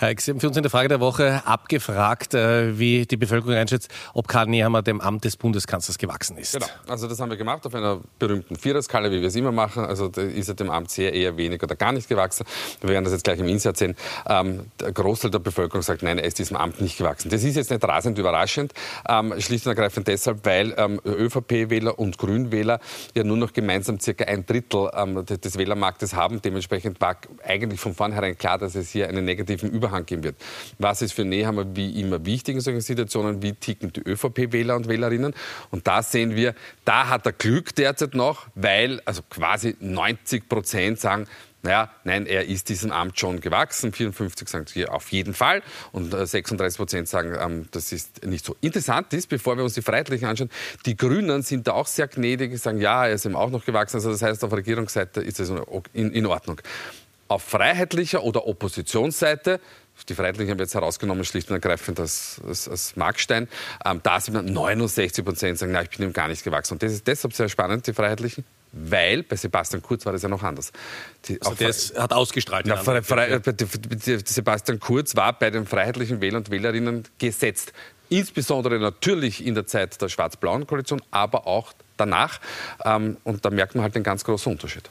Hayek, 0.00 0.20
Sie 0.20 0.30
haben 0.30 0.40
für 0.40 0.48
uns 0.48 0.56
in 0.56 0.62
der 0.62 0.70
Frage 0.70 0.88
der 0.88 1.00
Woche 1.00 1.46
abgefragt, 1.46 2.34
wie 2.34 3.06
die 3.06 3.16
Bevölkerung 3.16 3.54
einschätzt, 3.54 3.90
ob 4.14 4.28
Karl 4.28 4.41
Nehammer 4.46 4.82
dem 4.82 5.00
Amt 5.00 5.24
des 5.24 5.36
Bundeskanzlers 5.36 5.98
gewachsen 5.98 6.36
ist. 6.36 6.54
Genau, 6.54 6.66
also 6.88 7.08
das 7.08 7.20
haben 7.20 7.30
wir 7.30 7.36
gemacht 7.36 7.66
auf 7.66 7.74
einer 7.74 8.00
berühmten 8.18 8.56
Viererskala, 8.56 9.10
wie 9.10 9.20
wir 9.20 9.28
es 9.28 9.36
immer 9.36 9.52
machen. 9.52 9.84
Also 9.84 10.06
ist 10.08 10.48
er 10.48 10.54
dem 10.54 10.70
Amt 10.70 10.90
sehr 10.90 11.12
eher 11.12 11.36
wenig 11.36 11.62
oder 11.62 11.76
gar 11.76 11.92
nicht 11.92 12.08
gewachsen. 12.08 12.44
Wir 12.80 12.90
werden 12.90 13.04
das 13.04 13.12
jetzt 13.12 13.24
gleich 13.24 13.38
im 13.38 13.48
Insert 13.48 13.76
sehen. 13.76 13.96
Ähm, 14.26 14.66
der 14.80 14.92
Großteil 14.92 15.30
der 15.30 15.38
Bevölkerung 15.38 15.82
sagt, 15.82 16.02
nein, 16.02 16.18
er 16.18 16.24
ist 16.24 16.38
diesem 16.38 16.56
Amt 16.56 16.80
nicht 16.80 16.98
gewachsen. 16.98 17.30
Das 17.30 17.42
ist 17.42 17.56
jetzt 17.56 17.70
nicht 17.70 17.84
rasend 17.84 18.18
überraschend, 18.18 18.72
ähm, 19.08 19.34
schlicht 19.40 19.66
und 19.66 19.70
ergreifend 19.70 20.08
deshalb, 20.08 20.44
weil 20.44 20.74
ähm, 20.76 21.00
ÖVP-Wähler 21.04 21.98
und 21.98 22.18
Grünwähler 22.18 22.80
ja 23.14 23.24
nur 23.24 23.36
noch 23.36 23.52
gemeinsam 23.52 24.00
circa 24.00 24.24
ein 24.24 24.46
Drittel 24.46 24.90
ähm, 24.94 25.24
des 25.24 25.58
Wählermarktes 25.58 26.14
haben. 26.14 26.40
Dementsprechend 26.42 27.00
war 27.00 27.16
eigentlich 27.44 27.80
von 27.80 27.94
vornherein 27.94 28.36
klar, 28.36 28.58
dass 28.58 28.74
es 28.74 28.90
hier 28.90 29.08
einen 29.08 29.24
negativen 29.24 29.70
Überhang 29.70 30.06
geben 30.06 30.24
wird. 30.24 30.36
Was 30.78 31.02
ist 31.02 31.12
für 31.12 31.24
Nehammer 31.24 31.64
wie 31.74 32.00
immer 32.00 32.24
wichtig 32.24 32.56
in 32.56 32.60
solchen 32.60 32.80
Situationen? 32.80 33.42
Wie 33.42 33.52
ticken 33.52 33.92
die 33.92 34.00
ÖVP-Wähler? 34.32 34.62
Wähler 34.62 34.76
und 34.76 34.88
Wählerinnen. 34.88 35.34
Und 35.70 35.86
da 35.86 36.02
sehen 36.02 36.36
wir, 36.36 36.54
da 36.84 37.08
hat 37.08 37.26
er 37.26 37.32
Glück 37.32 37.74
derzeit 37.74 38.14
noch, 38.14 38.46
weil 38.54 39.00
also 39.04 39.22
quasi 39.28 39.76
90 39.80 40.48
Prozent 40.48 41.00
sagen, 41.00 41.26
naja, 41.64 41.90
nein, 42.02 42.26
er 42.26 42.46
ist 42.46 42.68
diesem 42.70 42.90
Amt 42.90 43.20
schon 43.20 43.40
gewachsen. 43.40 43.92
54 43.92 44.48
sagen 44.48 44.66
hier 44.72 44.92
auf 44.92 45.12
jeden 45.12 45.32
Fall 45.32 45.62
und 45.92 46.10
36 46.10 46.58
äh, 46.58 46.76
Prozent 46.76 47.08
sagen, 47.08 47.36
ähm, 47.40 47.68
das 47.70 47.92
ist 47.92 48.26
nicht 48.26 48.44
so. 48.44 48.56
Interessant 48.60 49.12
ist, 49.12 49.28
bevor 49.28 49.56
wir 49.56 49.62
uns 49.62 49.74
die 49.74 49.82
Freiheitlichen 49.82 50.26
anschauen, 50.26 50.50
die 50.86 50.96
Grünen 50.96 51.42
sind 51.42 51.68
da 51.68 51.74
auch 51.74 51.86
sehr 51.86 52.08
gnädig, 52.08 52.58
sagen, 52.58 52.80
ja, 52.80 53.06
er 53.06 53.14
ist 53.14 53.26
ihm 53.26 53.36
auch 53.36 53.50
noch 53.50 53.64
gewachsen. 53.64 53.98
Also 53.98 54.10
das 54.10 54.22
heißt, 54.22 54.42
auf 54.42 54.52
Regierungsseite 54.52 55.20
ist 55.20 55.38
es 55.38 55.52
in, 55.92 56.12
in 56.12 56.26
Ordnung. 56.26 56.60
Auf 57.28 57.44
freiheitlicher 57.44 58.24
oder 58.24 58.48
Oppositionsseite 58.48 59.60
die 60.08 60.14
Freiheitlichen 60.14 60.50
haben 60.50 60.58
jetzt 60.58 60.74
herausgenommen, 60.74 61.24
schlicht 61.24 61.48
und 61.50 61.54
ergreifend 61.54 62.00
als, 62.00 62.40
als, 62.46 62.68
als 62.68 62.96
Markstein. 62.96 63.48
Ähm, 63.84 64.00
da 64.02 64.20
sind 64.20 64.52
69 64.52 65.24
Prozent 65.24 65.58
sagen, 65.58 65.72
na, 65.72 65.82
ich 65.82 65.90
bin 65.90 66.06
ihm 66.06 66.12
gar 66.12 66.28
nicht 66.28 66.42
gewachsen. 66.44 66.74
Und 66.74 66.82
das 66.82 66.92
ist 66.92 67.06
deshalb 67.06 67.34
sehr 67.34 67.48
spannend, 67.48 67.86
die 67.86 67.92
Freiheitlichen, 67.92 68.44
weil 68.72 69.22
bei 69.22 69.36
Sebastian 69.36 69.82
Kurz 69.82 70.04
war 70.06 70.12
das 70.12 70.22
ja 70.22 70.28
noch 70.28 70.42
anders. 70.42 70.72
Die, 71.26 71.40
also 71.40 71.54
der 71.54 71.68
ist, 71.68 71.96
hat 71.98 72.12
ausgestrahlt. 72.12 72.66
Na, 72.66 72.76
Fre 72.76 73.02
Fre 73.02 73.40
Sebastian 74.24 74.80
Kurz 74.80 75.14
war 75.14 75.38
bei 75.38 75.50
den 75.50 75.66
freiheitlichen 75.66 76.20
Wählern 76.20 76.42
und 76.42 76.50
Wählerinnen 76.50 77.04
gesetzt. 77.18 77.72
Insbesondere 78.08 78.78
natürlich 78.78 79.44
in 79.44 79.54
der 79.54 79.66
Zeit 79.66 80.00
der 80.02 80.08
schwarz-blauen 80.08 80.66
Koalition, 80.66 81.00
aber 81.10 81.46
auch 81.46 81.72
danach. 81.96 82.40
Ähm, 82.84 83.16
und 83.24 83.44
da 83.44 83.50
merkt 83.50 83.74
man 83.74 83.84
halt 83.84 83.94
den 83.94 84.02
ganz 84.02 84.24
großen 84.24 84.52
Unterschied. 84.52 84.88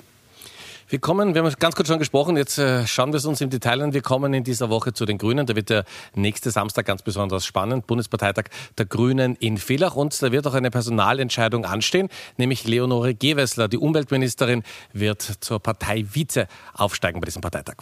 Wir 0.91 1.00
kommen, 1.00 1.33
wir 1.33 1.41
haben 1.41 1.55
ganz 1.57 1.75
kurz 1.75 1.88
schon 1.88 2.00
gesprochen, 2.00 2.36
jetzt 2.36 2.57
äh, 2.57 2.86
schauen 2.86 3.13
wir 3.13 3.17
es 3.17 3.25
uns 3.25 3.39
im 3.39 3.50
Detail 3.50 3.81
an. 3.81 3.93
Wir 3.93 4.01
kommen 4.01 4.33
in 4.33 4.43
dieser 4.43 4.69
Woche 4.69 4.91
zu 4.91 5.05
den 5.05 5.17
Grünen. 5.17 5.45
Da 5.45 5.55
wird 5.55 5.69
der 5.69 5.86
nächste 6.15 6.51
Samstag 6.51 6.86
ganz 6.86 7.01
besonders 7.01 7.45
spannend. 7.45 7.88
Bundesparteitag 7.88 8.48
der 8.77 8.88
Grünen 8.88 9.38
in 9.38 9.57
Villach. 9.57 9.95
Und 9.95 10.21
da 10.21 10.33
wird 10.33 10.45
auch 10.48 10.53
eine 10.53 10.69
Personalentscheidung 10.69 11.63
anstehen, 11.63 12.10
nämlich 12.36 12.67
Leonore 12.67 13.15
Gewessler, 13.15 13.69
die 13.69 13.77
Umweltministerin, 13.77 14.63
wird 14.91 15.21
zur 15.21 15.62
Partei 15.62 16.03
Vize 16.13 16.48
aufsteigen 16.74 17.21
bei 17.21 17.25
diesem 17.25 17.41
Parteitag. 17.41 17.75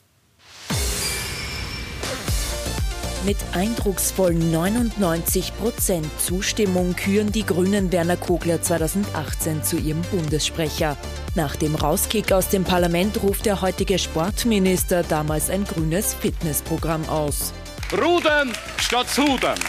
Mit 3.25 3.37
eindrucksvollen 3.53 4.51
99 4.51 5.57
Prozent 5.57 6.07
Zustimmung 6.19 6.95
küren 6.95 7.31
die 7.31 7.43
Grünen 7.43 7.91
Werner 7.91 8.17
Kogler 8.17 8.61
2018 8.61 9.63
zu 9.63 9.77
ihrem 9.77 10.03
Bundessprecher. 10.11 10.95
Nach 11.35 11.55
dem 11.55 11.75
Rauskick 11.75 12.31
aus 12.31 12.49
dem 12.49 12.63
Parlament 12.63 13.21
ruft 13.21 13.45
der 13.45 13.61
heutige 13.61 13.99
Sportminister 13.99 15.03
damals 15.03 15.49
ein 15.49 15.63
grünes 15.63 16.13
Fitnessprogramm 16.15 17.07
aus. 17.07 17.53
Rudern 17.93 18.51
statt 18.77 19.09
Sudern. 19.09 19.59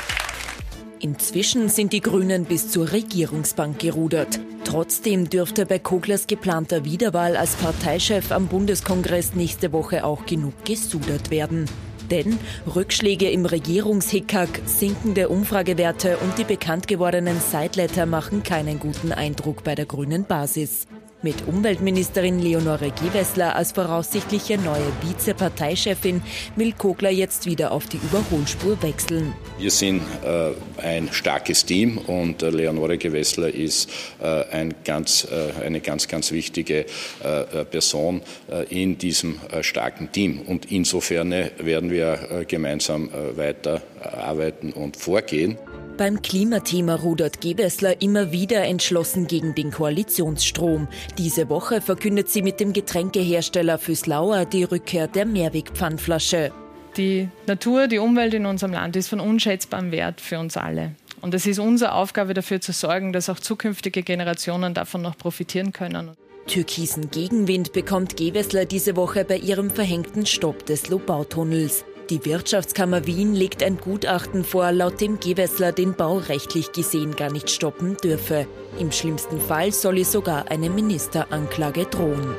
Inzwischen 1.00 1.68
sind 1.68 1.92
die 1.92 2.00
Grünen 2.00 2.44
bis 2.44 2.70
zur 2.70 2.92
Regierungsbank 2.92 3.78
gerudert. 3.78 4.40
Trotzdem 4.64 5.28
dürfte 5.28 5.66
bei 5.66 5.78
Koglers 5.78 6.26
geplanter 6.26 6.84
Wiederwahl 6.84 7.36
als 7.36 7.56
Parteichef 7.56 8.32
am 8.32 8.48
Bundeskongress 8.48 9.34
nächste 9.34 9.72
Woche 9.72 10.04
auch 10.04 10.26
genug 10.26 10.64
gesudert 10.64 11.30
werden. 11.30 11.66
Denn 12.10 12.38
Rückschläge 12.74 13.30
im 13.30 13.46
Regierungshickhack, 13.46 14.60
sinkende 14.66 15.28
Umfragewerte 15.28 16.16
und 16.18 16.36
die 16.38 16.44
bekannt 16.44 16.88
gewordenen 16.88 17.40
Sideletter 17.40 18.04
machen 18.04 18.42
keinen 18.42 18.80
guten 18.80 19.12
Eindruck 19.12 19.62
bei 19.62 19.74
der 19.74 19.86
grünen 19.86 20.24
Basis. 20.24 20.86
Mit 21.22 21.46
Umweltministerin 21.46 22.38
Leonore 22.38 22.92
Gewessler 22.92 23.54
als 23.54 23.72
voraussichtliche 23.72 24.56
neue 24.56 24.90
Vizeparteichefin 25.02 26.22
will 26.56 26.72
Kogler 26.72 27.10
jetzt 27.10 27.44
wieder 27.44 27.72
auf 27.72 27.86
die 27.88 27.98
Überholspur 27.98 28.82
wechseln. 28.82 29.34
Wir 29.58 29.70
sind 29.70 30.00
äh, 30.24 30.52
ein 30.82 31.12
starkes 31.12 31.66
Team 31.66 31.98
und 31.98 32.42
äh, 32.42 32.48
Leonore 32.48 32.96
Gewessler 32.96 33.52
ist 33.52 33.90
äh, 34.22 34.44
ein 34.50 34.74
ganz, 34.82 35.28
äh, 35.30 35.62
eine 35.62 35.80
ganz, 35.80 36.08
ganz 36.08 36.32
wichtige 36.32 36.86
äh, 37.22 37.64
Person 37.66 38.22
äh, 38.50 38.64
in 38.70 38.96
diesem 38.96 39.40
starken 39.60 40.10
Team. 40.12 40.40
Und 40.40 40.72
insofern 40.72 41.32
werden 41.58 41.90
wir 41.90 42.46
gemeinsam 42.48 43.10
weiter 43.36 43.82
arbeiten 44.00 44.72
und 44.72 44.96
vorgehen. 44.96 45.58
Beim 45.96 46.22
Klimathema 46.22 46.94
rudert 46.94 47.40
Gewessler 47.40 48.00
immer 48.00 48.32
wieder 48.32 48.64
entschlossen 48.64 49.26
gegen 49.26 49.54
den 49.54 49.70
Koalitionsstrom. 49.70 50.88
Diese 51.18 51.48
Woche 51.48 51.80
verkündet 51.80 52.28
sie 52.28 52.42
mit 52.42 52.58
dem 52.60 52.72
Getränkehersteller 52.72 53.78
Füßlauer 53.78 54.46
die 54.46 54.64
Rückkehr 54.64 55.08
der 55.08 55.26
Mehrwegpfandflasche. 55.26 56.52
Die 56.96 57.28
Natur, 57.46 57.86
die 57.86 57.98
Umwelt 57.98 58.34
in 58.34 58.46
unserem 58.46 58.72
Land 58.72 58.96
ist 58.96 59.08
von 59.08 59.20
unschätzbarem 59.20 59.92
Wert 59.92 60.20
für 60.20 60.38
uns 60.38 60.56
alle. 60.56 60.92
Und 61.20 61.34
es 61.34 61.46
ist 61.46 61.58
unsere 61.58 61.92
Aufgabe 61.92 62.34
dafür 62.34 62.60
zu 62.60 62.72
sorgen, 62.72 63.12
dass 63.12 63.28
auch 63.28 63.38
zukünftige 63.38 64.02
Generationen 64.02 64.74
davon 64.74 65.02
noch 65.02 65.16
profitieren 65.18 65.72
können. 65.72 66.12
Türkisen 66.46 67.10
Gegenwind 67.10 67.72
bekommt 67.72 68.16
Gewessler 68.16 68.64
diese 68.64 68.96
Woche 68.96 69.24
bei 69.24 69.36
ihrem 69.36 69.70
verhängten 69.70 70.26
Stopp 70.26 70.66
des 70.66 70.88
Lobautunnels. 70.88 71.84
Die 72.10 72.24
Wirtschaftskammer 72.24 73.06
Wien 73.06 73.34
legt 73.34 73.62
ein 73.62 73.78
Gutachten 73.78 74.42
vor, 74.42 74.72
laut 74.72 75.00
dem 75.00 75.20
Gewessler 75.20 75.70
den 75.70 75.94
Bau 75.94 76.16
rechtlich 76.16 76.72
gesehen 76.72 77.14
gar 77.14 77.30
nicht 77.30 77.48
stoppen 77.48 77.96
dürfe. 78.02 78.48
Im 78.80 78.90
schlimmsten 78.90 79.40
Fall 79.40 79.70
solle 79.70 80.04
sogar 80.04 80.50
eine 80.50 80.70
Ministeranklage 80.70 81.84
drohen. 81.84 82.34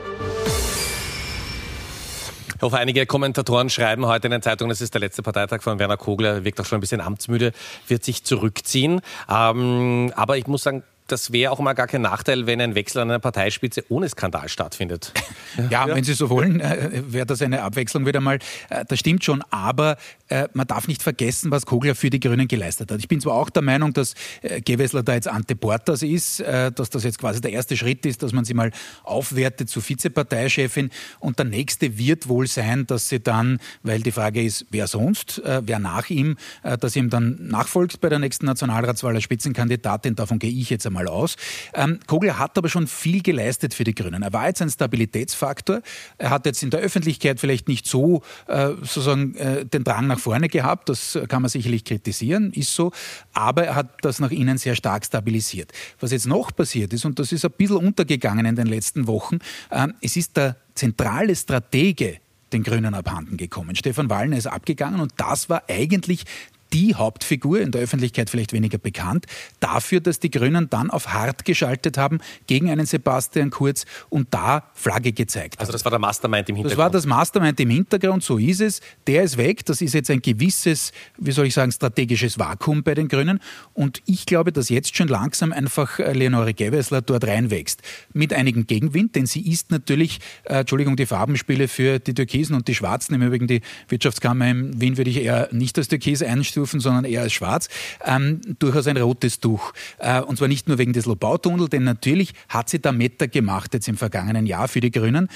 Ich 2.61 2.61
hoffe, 2.61 2.77
einige 2.79 3.05
Kommentatoren 3.05 3.69
schreiben 3.69 4.05
heute 4.07 4.27
in 4.27 4.31
den 4.31 4.41
Zeitungen, 4.41 4.71
es 4.71 4.81
ist 4.81 4.93
der 4.93 4.99
letzte 4.99 5.23
Parteitag 5.23 5.61
von 5.63 5.79
Werner 5.79 5.95
Kogler, 5.95 6.43
wirkt 6.43 6.59
auch 6.59 6.65
schon 6.65 6.77
ein 6.77 6.81
bisschen 6.81 6.99
amtsmüde, 6.99 7.53
wird 7.87 8.03
sich 8.03 8.25
zurückziehen. 8.25 8.99
Ähm, 9.29 10.11
aber 10.17 10.37
ich 10.37 10.47
muss 10.47 10.63
sagen, 10.63 10.83
das 11.11 11.31
wäre 11.31 11.51
auch 11.51 11.59
mal 11.59 11.73
gar 11.73 11.87
kein 11.87 12.01
Nachteil, 12.01 12.47
wenn 12.47 12.61
ein 12.61 12.75
Wechsel 12.75 13.01
an 13.01 13.09
einer 13.09 13.19
Parteispitze 13.19 13.83
ohne 13.89 14.07
Skandal 14.07 14.47
stattfindet. 14.49 15.13
Ja, 15.57 15.63
ja. 15.87 15.95
wenn 15.95 16.03
Sie 16.03 16.13
so 16.13 16.29
wollen, 16.29 16.59
äh, 16.59 17.03
wäre 17.07 17.25
das 17.25 17.41
eine 17.41 17.63
Abwechslung 17.63 18.05
wieder 18.05 18.21
mal. 18.21 18.39
Äh, 18.69 18.85
das 18.87 18.99
stimmt 18.99 19.23
schon, 19.23 19.43
aber 19.49 19.97
äh, 20.29 20.47
man 20.53 20.65
darf 20.65 20.87
nicht 20.87 21.03
vergessen, 21.03 21.51
was 21.51 21.65
Kogler 21.65 21.95
für 21.95 22.09
die 22.09 22.19
Grünen 22.19 22.47
geleistet 22.47 22.91
hat. 22.91 22.99
Ich 22.99 23.07
bin 23.07 23.19
zwar 23.19 23.33
auch 23.33 23.49
der 23.49 23.61
Meinung, 23.61 23.93
dass 23.93 24.13
äh, 24.41 24.61
Gewessler 24.61 25.03
da 25.03 25.13
jetzt 25.13 25.27
Ante 25.27 25.55
Portas 25.55 26.03
ist, 26.03 26.39
äh, 26.39 26.71
dass 26.71 26.89
das 26.89 27.03
jetzt 27.03 27.19
quasi 27.19 27.41
der 27.41 27.51
erste 27.51 27.75
Schritt 27.75 28.05
ist, 28.05 28.23
dass 28.23 28.31
man 28.31 28.45
sie 28.45 28.53
mal 28.53 28.71
aufwertet 29.03 29.69
zu 29.69 29.87
Vizeparteichefin 29.87 30.89
und 31.19 31.37
der 31.37 31.45
nächste 31.45 31.97
wird 31.97 32.29
wohl 32.29 32.47
sein, 32.47 32.87
dass 32.87 33.09
sie 33.09 33.19
dann, 33.19 33.59
weil 33.83 34.01
die 34.01 34.11
Frage 34.11 34.41
ist, 34.41 34.65
wer 34.71 34.87
sonst, 34.87 35.39
äh, 35.39 35.61
wer 35.65 35.79
nach 35.79 36.09
ihm, 36.09 36.37
dass 36.79 36.95
ihm 36.95 37.09
dann 37.09 37.37
nachfolgt 37.47 38.01
bei 38.01 38.09
der 38.09 38.19
nächsten 38.19 38.45
Nationalratswahl 38.45 39.15
als 39.15 39.23
Spitzenkandidatin, 39.23 40.15
davon 40.15 40.39
gehe 40.39 40.51
ich 40.51 40.69
jetzt 40.69 40.85
einmal 40.85 41.00
mal 41.01 41.07
aus. 41.07 41.35
Ähm, 41.73 41.99
Kogler 42.07 42.37
hat 42.37 42.57
aber 42.57 42.69
schon 42.69 42.87
viel 42.87 43.21
geleistet 43.21 43.73
für 43.73 43.83
die 43.83 43.95
Grünen. 43.95 44.21
Er 44.21 44.33
war 44.33 44.47
jetzt 44.47 44.61
ein 44.61 44.69
Stabilitätsfaktor. 44.69 45.81
Er 46.17 46.29
hat 46.29 46.45
jetzt 46.45 46.63
in 46.63 46.69
der 46.69 46.79
Öffentlichkeit 46.79 47.39
vielleicht 47.39 47.67
nicht 47.67 47.87
so 47.87 48.21
äh, 48.47 48.69
sozusagen 48.81 49.35
äh, 49.35 49.65
den 49.65 49.83
Drang 49.83 50.07
nach 50.07 50.19
vorne 50.19 50.47
gehabt. 50.47 50.89
Das 50.89 51.17
kann 51.27 51.41
man 51.41 51.49
sicherlich 51.49 51.83
kritisieren, 51.83 52.51
ist 52.53 52.73
so. 52.73 52.91
Aber 53.33 53.65
er 53.65 53.75
hat 53.75 53.89
das 54.01 54.19
nach 54.19 54.31
innen 54.31 54.57
sehr 54.57 54.75
stark 54.75 55.05
stabilisiert. 55.05 55.71
Was 55.99 56.11
jetzt 56.11 56.27
noch 56.27 56.55
passiert 56.55 56.93
ist, 56.93 57.05
und 57.05 57.19
das 57.19 57.31
ist 57.31 57.45
ein 57.45 57.51
bisschen 57.51 57.77
untergegangen 57.77 58.45
in 58.45 58.55
den 58.55 58.67
letzten 58.67 59.07
Wochen, 59.07 59.39
äh, 59.69 59.87
es 60.01 60.15
ist 60.15 60.37
der 60.37 60.55
zentrale 60.75 61.35
Stratege 61.35 62.17
den 62.53 62.63
Grünen 62.63 62.93
abhanden 62.93 63.37
gekommen. 63.37 63.75
Stefan 63.75 64.09
Wallner 64.09 64.37
ist 64.37 64.47
abgegangen 64.47 64.99
und 64.99 65.13
das 65.17 65.49
war 65.49 65.63
eigentlich 65.69 66.25
die 66.73 66.95
Hauptfigur, 66.95 67.61
in 67.61 67.71
der 67.71 67.81
Öffentlichkeit 67.81 68.29
vielleicht 68.29 68.53
weniger 68.53 68.77
bekannt, 68.77 69.25
dafür, 69.59 69.99
dass 69.99 70.19
die 70.19 70.31
Grünen 70.31 70.69
dann 70.69 70.89
auf 70.89 71.09
hart 71.09 71.45
geschaltet 71.45 71.97
haben 71.97 72.19
gegen 72.47 72.69
einen 72.69 72.85
Sebastian 72.85 73.49
Kurz 73.49 73.85
und 74.09 74.33
da 74.33 74.63
Flagge 74.73 75.11
gezeigt 75.11 75.55
haben. 75.55 75.61
Also 75.61 75.71
das 75.71 75.83
war 75.85 75.89
der 75.89 75.99
Mastermind 75.99 76.49
im 76.49 76.55
Hintergrund? 76.55 76.71
Das 76.71 76.83
war 76.83 76.89
das 76.89 77.05
Mastermind 77.05 77.59
im 77.59 77.69
Hintergrund, 77.69 78.23
so 78.23 78.37
ist 78.37 78.61
es. 78.61 78.81
Der 79.07 79.23
ist 79.23 79.37
weg, 79.37 79.65
das 79.65 79.81
ist 79.81 79.93
jetzt 79.93 80.09
ein 80.09 80.21
gewisses, 80.21 80.91
wie 81.17 81.31
soll 81.31 81.47
ich 81.47 81.53
sagen, 81.53 81.71
strategisches 81.71 82.39
Vakuum 82.39 82.83
bei 82.83 82.93
den 82.93 83.07
Grünen 83.07 83.39
und 83.73 84.01
ich 84.05 84.25
glaube, 84.25 84.51
dass 84.51 84.69
jetzt 84.69 84.95
schon 84.95 85.07
langsam 85.07 85.51
einfach 85.51 85.99
äh, 85.99 86.13
Leonore 86.13 86.53
Gewessler 86.53 87.01
dort 87.01 87.25
reinwächst. 87.25 87.81
Mit 88.13 88.33
einigem 88.33 88.67
Gegenwind, 88.67 89.15
denn 89.15 89.25
sie 89.25 89.41
ist 89.41 89.71
natürlich, 89.71 90.19
äh, 90.43 90.59
Entschuldigung, 90.59 90.95
die 90.95 91.05
Farbenspiele 91.05 91.67
für 91.67 91.99
die 91.99 92.13
Türkisen 92.13 92.55
und 92.55 92.67
die 92.67 92.75
Schwarzen, 92.75 93.13
im 93.15 93.21
Übrigen 93.21 93.47
die 93.47 93.61
Wirtschaftskammer 93.89 94.49
in 94.49 94.79
Wien 94.79 94.97
würde 94.97 95.09
ich 95.09 95.17
eher 95.17 95.49
nicht 95.51 95.77
als 95.77 95.87
Türkis 95.87 96.23
einstufen, 96.23 96.60
Stufen, 96.61 96.79
sondern 96.79 97.05
eher 97.05 97.21
als 97.21 97.33
schwarz, 97.33 97.69
ähm, 98.05 98.41
durchaus 98.59 98.85
ein 98.87 98.97
rotes 98.97 99.39
Tuch. 99.39 99.73
Äh, 99.97 100.21
und 100.21 100.37
zwar 100.37 100.47
nicht 100.47 100.67
nur 100.67 100.77
wegen 100.77 100.93
des 100.93 101.05
Lobautunnel, 101.05 101.69
denn 101.69 101.83
natürlich 101.83 102.33
hat 102.49 102.69
sie 102.69 102.79
da 102.79 102.91
Meter 102.91 103.27
gemacht 103.27 103.73
jetzt 103.73 103.87
im 103.87 103.97
vergangenen 103.97 104.45
Jahr 104.45 104.67
für 104.67 104.79
die 104.79 104.91
Grünen 104.91 105.27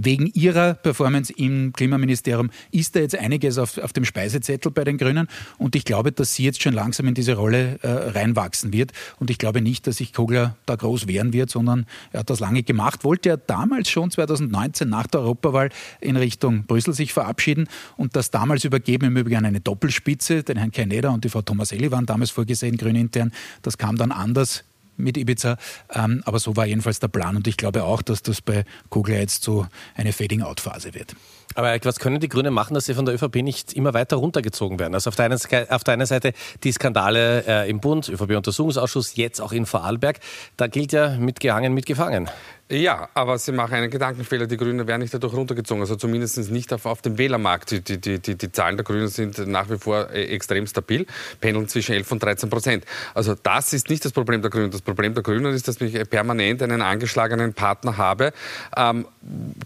wegen 0.00 0.26
ihrer 0.26 0.74
Performance 0.74 1.32
im 1.32 1.72
Klimaministerium 1.72 2.50
ist 2.70 2.94
da 2.94 3.00
jetzt 3.00 3.16
einiges 3.16 3.58
auf, 3.58 3.78
auf 3.78 3.92
dem 3.92 4.04
Speisezettel 4.04 4.70
bei 4.70 4.84
den 4.84 4.96
Grünen. 4.96 5.26
Und 5.58 5.74
ich 5.74 5.84
glaube, 5.84 6.12
dass 6.12 6.34
sie 6.34 6.44
jetzt 6.44 6.62
schon 6.62 6.72
langsam 6.72 7.08
in 7.08 7.14
diese 7.14 7.34
Rolle 7.34 7.80
äh, 7.82 7.88
reinwachsen 7.88 8.72
wird. 8.72 8.92
Und 9.18 9.28
ich 9.30 9.38
glaube 9.38 9.60
nicht, 9.60 9.88
dass 9.88 9.96
sich 9.96 10.12
Kogler 10.12 10.56
da 10.66 10.76
groß 10.76 11.08
wehren 11.08 11.32
wird, 11.32 11.50
sondern 11.50 11.84
er 12.12 12.20
hat 12.20 12.30
das 12.30 12.38
lange 12.38 12.62
gemacht. 12.62 13.02
Wollte 13.02 13.30
er 13.30 13.36
damals 13.38 13.90
schon 13.90 14.10
2019 14.10 14.88
nach 14.88 15.08
der 15.08 15.20
Europawahl 15.22 15.70
in 16.00 16.16
Richtung 16.16 16.64
Brüssel 16.64 16.94
sich 16.94 17.12
verabschieden 17.12 17.68
und 17.96 18.14
das 18.14 18.30
damals 18.30 18.64
übergeben 18.64 19.06
im 19.06 19.16
Übrigen 19.16 19.44
eine 19.44 19.60
Doppelspitze. 19.60 20.44
Den 20.44 20.58
Herrn 20.58 20.70
Kerneder 20.70 21.12
und 21.12 21.24
die 21.24 21.28
Frau 21.28 21.42
Tomaselli 21.42 21.90
waren 21.90 22.06
damals 22.06 22.30
vorgesehen, 22.30 22.76
grünintern. 22.76 23.32
Das 23.62 23.78
kam 23.78 23.96
dann 23.96 24.12
anders 24.12 24.62
mit 24.98 25.16
Ibiza. 25.16 25.56
Ähm, 25.94 26.22
aber 26.26 26.38
so 26.38 26.56
war 26.56 26.66
jedenfalls 26.66 27.00
der 27.00 27.08
Plan 27.08 27.36
und 27.36 27.46
ich 27.46 27.56
glaube 27.56 27.84
auch, 27.84 28.02
dass 28.02 28.22
das 28.22 28.42
bei 28.42 28.64
Kugler 28.90 29.18
jetzt 29.18 29.42
so 29.42 29.66
eine 29.94 30.12
Fading-out-Phase 30.12 30.94
wird. 30.94 31.14
Aber 31.54 31.76
was 31.82 31.98
können 31.98 32.20
die 32.20 32.28
Grünen 32.28 32.52
machen, 32.52 32.74
dass 32.74 32.86
sie 32.86 32.94
von 32.94 33.04
der 33.04 33.14
ÖVP 33.14 33.36
nicht 33.36 33.72
immer 33.72 33.94
weiter 33.94 34.16
runtergezogen 34.16 34.78
werden? 34.78 34.94
Also 34.94 35.08
auf 35.08 35.16
der 35.16 35.24
einen, 35.24 35.38
auf 35.70 35.84
der 35.84 35.94
einen 35.94 36.06
Seite 36.06 36.32
die 36.62 36.72
Skandale 36.72 37.44
äh, 37.46 37.70
im 37.70 37.80
Bund, 37.80 38.08
ÖVP-Untersuchungsausschuss, 38.08 39.16
jetzt 39.16 39.40
auch 39.40 39.52
in 39.52 39.66
Vorarlberg. 39.66 40.20
Da 40.56 40.66
gilt 40.66 40.92
ja 40.92 41.16
mitgehangen, 41.16 41.74
mitgefangen. 41.74 42.28
Ja, 42.70 43.08
aber 43.14 43.38
Sie 43.38 43.52
machen 43.52 43.74
einen 43.76 43.90
Gedankenfehler. 43.90 44.46
Die 44.46 44.58
Grünen 44.58 44.86
werden 44.86 45.00
nicht 45.00 45.14
dadurch 45.14 45.32
runtergezogen. 45.32 45.80
Also 45.80 45.96
zumindest 45.96 46.50
nicht 46.50 46.70
auf, 46.74 46.84
auf 46.84 47.00
dem 47.00 47.16
Wählermarkt. 47.16 47.70
Die, 47.70 47.80
die, 47.80 48.18
die, 48.18 48.34
die 48.36 48.52
Zahlen 48.52 48.76
der 48.76 48.84
Grünen 48.84 49.08
sind 49.08 49.38
nach 49.46 49.70
wie 49.70 49.78
vor 49.78 50.10
äh, 50.10 50.24
extrem 50.26 50.66
stabil, 50.66 51.06
pendeln 51.40 51.66
zwischen 51.68 51.94
11 51.94 52.12
und 52.12 52.22
13 52.22 52.50
Prozent. 52.50 52.84
Also 53.14 53.34
das 53.42 53.72
ist 53.72 53.88
nicht 53.88 54.04
das 54.04 54.12
Problem 54.12 54.42
der 54.42 54.50
Grünen. 54.50 54.70
Das 54.70 54.82
Problem 54.82 55.14
der 55.14 55.22
Grünen 55.22 55.54
ist, 55.54 55.66
dass 55.66 55.80
ich 55.80 56.10
permanent 56.10 56.62
einen 56.62 56.82
angeschlagenen 56.82 57.54
Partner 57.54 57.96
habe, 57.96 58.34
ähm, 58.76 59.06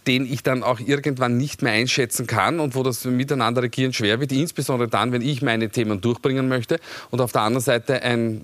den 0.06 0.24
ich 0.24 0.44
dann 0.44 0.62
auch 0.62 0.78
irgendwann 0.78 1.36
nicht 1.36 1.62
mehr 1.62 1.72
einschätzen 1.72 2.28
kann 2.28 2.60
und 2.60 2.76
wo 2.76 2.84
das 2.84 3.04
Miteinander 3.04 3.62
regieren 3.62 3.92
schwer 3.92 4.20
wird. 4.20 4.30
Insbesondere 4.30 4.88
dann, 4.88 5.10
wenn 5.10 5.22
ich 5.22 5.42
meine 5.42 5.70
Themen 5.70 6.00
durchbringen 6.00 6.46
möchte 6.46 6.78
und 7.10 7.20
auf 7.20 7.32
der 7.32 7.42
anderen 7.42 7.64
Seite 7.64 8.00
ein 8.02 8.42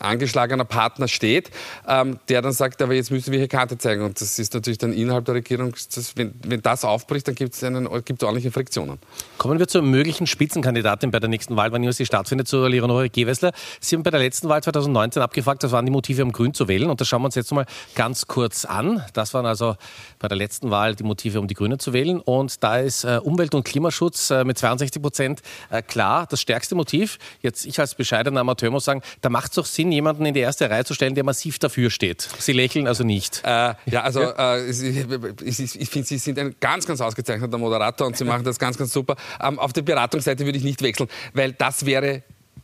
angeschlagener 0.00 0.64
Partner 0.64 1.08
steht, 1.08 1.50
ähm, 1.86 2.18
der 2.28 2.42
dann 2.42 2.52
sagt, 2.52 2.82
aber 2.82 2.94
jetzt 2.94 3.10
müssen 3.10 3.32
wir 3.32 3.38
hier 3.38 3.48
Karte 3.48 3.78
zeigen. 3.78 4.02
Und 4.02 4.20
das 4.20 4.38
ist 4.38 4.54
natürlich 4.54 4.78
dann 4.78 4.92
innerhalb 4.92 5.24
der 5.24 5.34
Regierung, 5.34 5.72
das, 5.94 6.16
wenn, 6.16 6.34
wenn, 6.46 6.62
das 6.62 6.84
aufbricht, 6.84 7.28
dann 7.28 7.34
gibt 7.34 7.54
es 7.54 7.62
ordentliche 7.62 8.50
Friktionen. 8.50 8.98
Kommen 9.38 9.58
wir 9.58 9.68
zur 9.68 9.82
möglichen 9.82 10.26
Spitzenkandidatin 10.26 11.10
bei 11.10 11.20
der 11.20 11.28
nächsten 11.28 11.56
Wahl, 11.56 11.72
wann 11.72 11.82
immer 11.82 11.92
sie 11.92 12.06
stattfindet, 12.06 12.48
zu 12.48 12.66
Leonore 12.66 13.10
Gewessler. 13.10 13.52
Sie 13.80 13.96
haben 13.96 14.02
bei 14.02 14.10
der 14.10 14.20
letzten 14.20 14.48
Wahl 14.48 14.62
2019 14.62 15.22
abgefragt, 15.22 15.62
was 15.62 15.72
waren 15.72 15.86
die 15.86 15.92
Motive, 15.92 16.22
um 16.22 16.32
Grün 16.32 16.54
zu 16.54 16.68
wählen. 16.68 16.90
Und 16.90 17.00
das 17.00 17.08
schauen 17.08 17.22
wir 17.22 17.26
uns 17.26 17.34
jetzt 17.34 17.52
mal 17.52 17.66
ganz 17.94 18.26
kurz 18.26 18.64
an. 18.64 19.04
Das 19.12 19.34
waren 19.34 19.46
also 19.46 19.76
bei 20.18 20.28
der 20.28 20.36
letzten 20.36 20.70
Wahl 20.70 20.94
die 20.94 21.04
Motive, 21.04 21.40
um 21.40 21.46
die 21.46 21.54
Grünen 21.54 21.78
zu 21.78 21.92
wählen. 21.92 22.20
Und 22.20 22.62
da 22.62 22.78
ist 22.78 23.04
äh, 23.04 23.20
Umwelt- 23.22 23.54
und 23.54 23.64
Klimaschutz 23.64 24.30
äh, 24.30 24.44
mit 24.44 24.58
62 24.58 25.02
Prozent 25.02 25.42
äh, 25.70 25.82
klar 25.82 26.26
das 26.28 26.40
stärkste 26.40 26.74
Motiv. 26.74 27.18
Jetzt, 27.42 27.66
ich 27.66 27.78
als 27.80 27.94
bescheidener 27.94 28.40
Amateur 28.40 28.70
muss 28.70 28.84
sagen, 28.84 29.02
da 29.20 29.28
macht 29.28 29.50
es 29.50 29.56
doch 29.56 29.66
Sinn, 29.66 29.89
jemanden 29.92 30.26
in 30.26 30.34
die 30.34 30.40
erste 30.40 30.70
Reihe 30.70 30.84
zu 30.84 30.94
stellen, 30.94 31.14
der 31.14 31.24
massiv 31.24 31.58
dafür 31.58 31.90
steht. 31.90 32.28
Sie 32.38 32.52
lächeln 32.52 32.86
also 32.86 33.04
nicht. 33.04 33.42
Äh, 33.44 33.74
ja, 33.86 34.02
also 34.02 34.20
äh, 34.22 34.70
ich, 34.70 34.80
ich, 35.80 35.90
finde, 35.90 36.08
Sie 36.08 36.18
sind 36.18 36.38
ein 36.38 36.54
ganz, 36.60 36.86
ganz 36.86 37.00
ausgezeichneter 37.00 37.58
Moderator 37.58 38.06
und 38.06 38.16
Sie 38.16 38.24
machen 38.24 38.44
das 38.44 38.58
ganz, 38.58 38.76
ganz 38.78 38.92
super. 38.92 39.16
Ähm, 39.42 39.58
auf 39.58 39.72
der 39.72 39.82
Beratungsseite 39.82 40.44
würde 40.44 40.58
ich 40.58 40.64
nicht 40.64 40.82
wechseln, 40.82 41.08
weil 41.34 41.52
das 41.52 41.86
wäre 41.86 42.22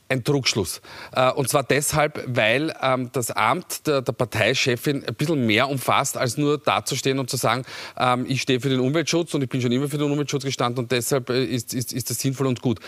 ein 0.09 0.25
Trugschluss. 0.25 0.81
Äh, 1.13 1.31
und 1.33 1.49
zwar 1.49 1.65
deshalb, 1.65 2.23
weil 2.27 2.75
ähm, 2.81 3.11
das 3.13 3.31
Amt 3.31 3.87
der, 3.87 4.03
der, 4.03 4.13
Parteichefin 4.13 5.05
ein 5.05 5.15
bisschen 5.15 5.47
mehr 5.47 5.69
umfasst, 5.69 6.17
als 6.17 6.37
nur 6.37 6.59
dazustehen 6.59 7.19
und 7.19 7.29
zu 7.29 7.37
sagen, 7.37 7.65
ähm, 7.99 8.25
ich 8.29 8.43
stehe 8.43 8.61
für 8.61 8.69
den 8.69 8.81
Umweltschutz 8.81 9.35
und 9.35 9.43
ich 9.43 9.49
bin 9.49 9.61
schon 9.61 9.73
immer 9.73 9.89
für 9.89 9.99
den 9.99 10.11
Umweltschutz 10.11 10.45
gestanden 10.45 10.85
und 10.85 10.93
deshalb 10.93 11.31
äh, 11.31 11.45
ist, 11.45 11.75
ist, 11.75 11.93
ist 11.93 12.11
das 12.11 12.21
sinnvoll 12.21 12.47
und 12.47 12.63
gut. 12.63 12.79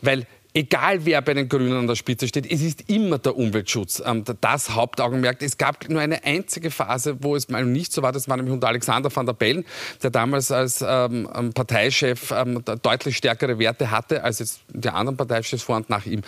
Weil 0.00 0.26
egal 0.54 1.04
wer 1.04 1.22
bei 1.22 1.34
den 1.34 1.48
Grünen 1.48 1.72
an 1.72 1.86
der 1.86 1.94
Spitze 1.94 2.28
steht, 2.28 2.50
es 2.50 2.62
ist 2.62 2.88
immer 2.88 3.18
der 3.18 3.36
Umweltschutz 3.36 4.02
ähm, 4.04 4.24
das 4.40 4.70
Hauptaugenmerk. 4.74 5.42
Es 5.42 5.56
gab 5.56 5.88
nur 5.88 6.00
eine 6.00 6.24
einzige 6.24 6.70
Phase, 6.70 7.16
wo 7.20 7.36
es 7.36 7.48
mal 7.48 7.64
nicht 7.64 7.92
so 7.92 8.02
war, 8.02 8.12
das 8.12 8.28
war 8.28 8.36
nämlich 8.36 8.52
unter 8.52 8.68
Alexander 8.68 9.14
van 9.14 9.26
der 9.26 9.32
Bellen, 9.32 9.64
der 10.02 10.10
damals 10.10 10.50
als 10.50 10.84
ähm, 10.86 11.28
ähm 11.34 11.52
Parteichef 11.52 12.30
ähm, 12.30 12.62
deutlich 12.82 13.16
stärkere 13.16 13.58
Werte 13.58 13.90
hatte 13.90 14.24
als 14.24 14.38
jetzt 14.38 14.60
die 14.72 14.88
anderen 14.88 15.16
Parteichefs 15.16 15.62
vor 15.62 15.76
und 15.76 15.90
nach 15.90 16.06
ihm. 16.06 16.22